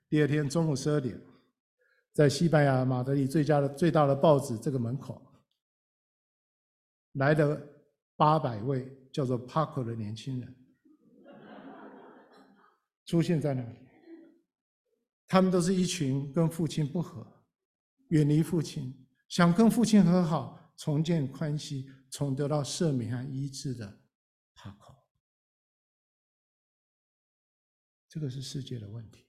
[0.07, 1.19] 第二天中午十二点，
[2.13, 5.28] 在西班牙马德里最佳的最大的报纸这个门口，
[7.19, 7.61] 来了
[8.15, 10.55] 八百位叫做帕克的年轻人，
[13.05, 13.77] 出现在那里。
[15.27, 17.25] 他们都是一群跟父亲不和、
[18.07, 24.01] 远离父亲、想跟父亲和好、重建关系、从得到赦免和医治的
[24.55, 24.95] 帕克。
[28.07, 29.27] 这个是世界的问题。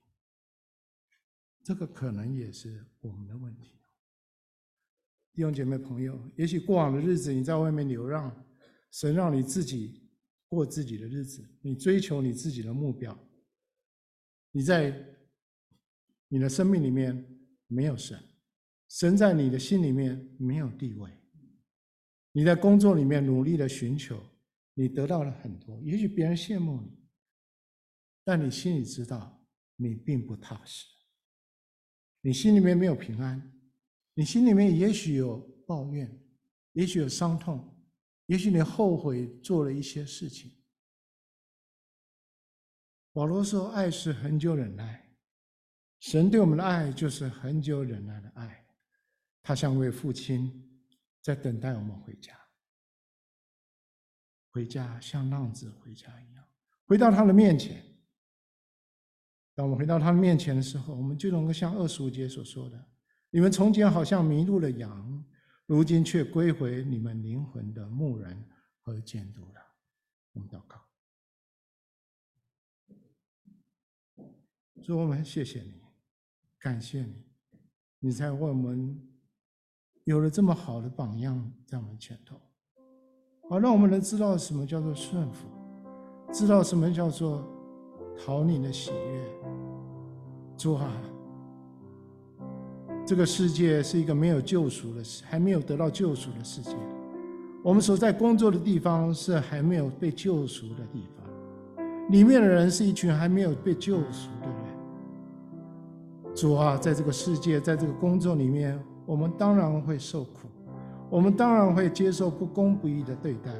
[1.62, 3.80] 这个可能也是我们的问题，
[5.33, 8.47] 弟兄姐妹朋友，也许过往的日子你在外面流浪，
[8.91, 10.11] 神让你自己
[10.49, 13.16] 过自己的日子，你追求你自己的目标，
[14.51, 14.93] 你在
[16.28, 17.24] 你的生命里面
[17.68, 18.18] 没有神，
[18.89, 21.11] 神在你的心里面没有地位，
[22.33, 24.20] 你在工作里面努力的寻求，
[24.74, 26.91] 你得到了很多，也许别人羡慕你，
[28.24, 30.87] 但你心里知道你并不踏实。
[32.20, 33.59] 你心里面没有平安，
[34.14, 36.20] 你心里面也许有抱怨，
[36.72, 37.76] 也许有伤痛，
[38.26, 40.52] 也许你后悔做了一些事情。
[43.12, 45.16] 保罗说：“爱是恒久忍耐，
[45.98, 48.66] 神对我们的爱就是恒久忍耐的爱，
[49.42, 50.86] 他像位父亲
[51.20, 52.38] 在等待我们回家，
[54.50, 56.44] 回家像浪子回家一样，
[56.86, 57.84] 回到他的面前。”
[59.56, 62.89] 当我们回到他的面前的时候，我们就能够像二十五节所说的
[63.31, 65.24] ：“你们从前好像迷路的羊，
[65.66, 68.45] 如今却归回你们灵魂的牧人
[68.83, 69.61] 和监督了。”
[70.35, 70.78] 我们祷告，
[74.83, 75.81] 主，我们谢谢你，
[76.59, 77.24] 感谢你，
[77.99, 79.01] 你才为我们
[80.05, 82.41] 有了这么好的榜样在我们前头，
[83.49, 85.49] 好让我们能知道什么叫做顺服，
[86.33, 87.59] 知道什么叫做。
[88.22, 89.41] 讨你的喜悦，
[90.59, 90.93] 主啊，
[93.11, 96.76] 这个世界是一个没有救赎的世，还没有得到救赎的世界。
[97.61, 101.82] 我们所在工作的地方是还没有被救赎的地方，
[102.12, 106.34] 里面的人是一群还没有被救赎的人。
[106.36, 110.46] 主啊，在这个世界，在这个工作里面，我们当然会受苦，
[111.11, 113.50] 我们当然会接受不公不义的对待。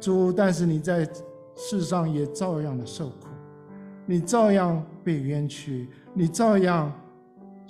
[0.00, 1.08] 主，但是你在
[1.56, 3.28] 世上也照样的受苦。
[4.04, 6.92] 你照样被冤屈，你照样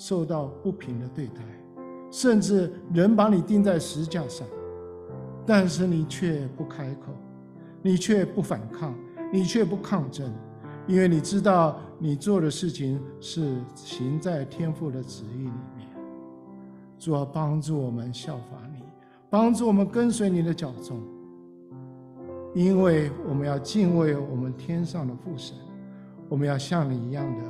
[0.05, 1.43] 受到不平的对待，
[2.11, 4.45] 甚至人把你钉在石架上，
[5.47, 7.13] 但是你却不开口，
[7.83, 8.93] 你却不反抗，
[9.33, 10.29] 你却不抗争，
[10.89, 15.87] 因为你知道你做的事情是行在天父的旨意里面。
[16.99, 18.83] 主要帮助我们效法你，
[19.31, 21.01] 帮助我们跟随你的脚踪，
[22.57, 25.57] 因为我们要敬畏我们天上的父神。
[26.29, 27.45] 我们要像你一样的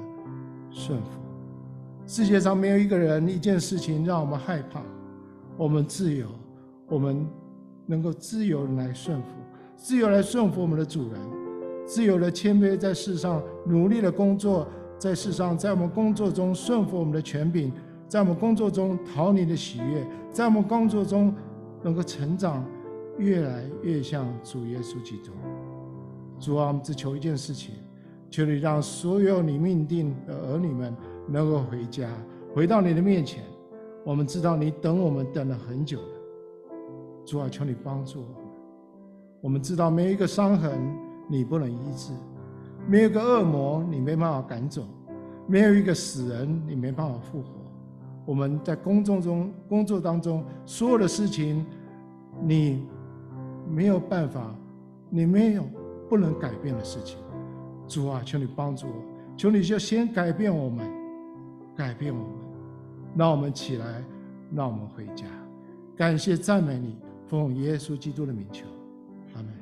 [0.70, 1.21] 顺服。
[2.12, 4.82] 世界上没有一个人、一件事情让我们害怕。
[5.56, 6.26] 我们自由，
[6.86, 7.26] 我们
[7.86, 9.28] 能够自由来顺服，
[9.76, 11.18] 自由来顺服我们的主人，
[11.86, 17.72] 自由的谦卑在世上努力的工作，在世上在我们工作中顺服我们的权柄，
[18.06, 21.34] 在我们工作中讨你的喜悦，在我们工作中
[21.82, 22.62] 能够成长，
[23.16, 25.32] 越来越像主耶稣基督。
[26.38, 27.74] 主啊，我们只求一件事情。
[28.30, 30.96] 求你让所有你命定的儿女们
[31.28, 32.08] 能够回家，
[32.54, 33.42] 回到你的面前。
[34.04, 36.08] 我们知道你等我们等了很久了，
[37.24, 38.36] 主啊，求你帮助我们。
[39.40, 40.72] 我们知道没有一个伤痕
[41.28, 42.12] 你不能医治，
[42.86, 44.82] 没有一个恶魔你没办法赶走，
[45.46, 47.48] 没有一个死人你没办法复活。
[48.24, 51.64] 我们在工作中、工作当中所有的事情，
[52.40, 52.84] 你
[53.68, 54.54] 没有办法，
[55.10, 55.64] 你没有
[56.08, 57.18] 不能改变的事情。
[57.86, 58.94] 主啊，求你帮助我，
[59.36, 60.84] 求你就先改变我们，
[61.76, 62.28] 改变我们，
[63.16, 64.04] 让我们起来，
[64.54, 65.24] 让我们回家。
[65.96, 66.96] 感谢赞美你，
[67.28, 68.66] 奉耶稣基督的名求，
[69.34, 69.52] 阿门。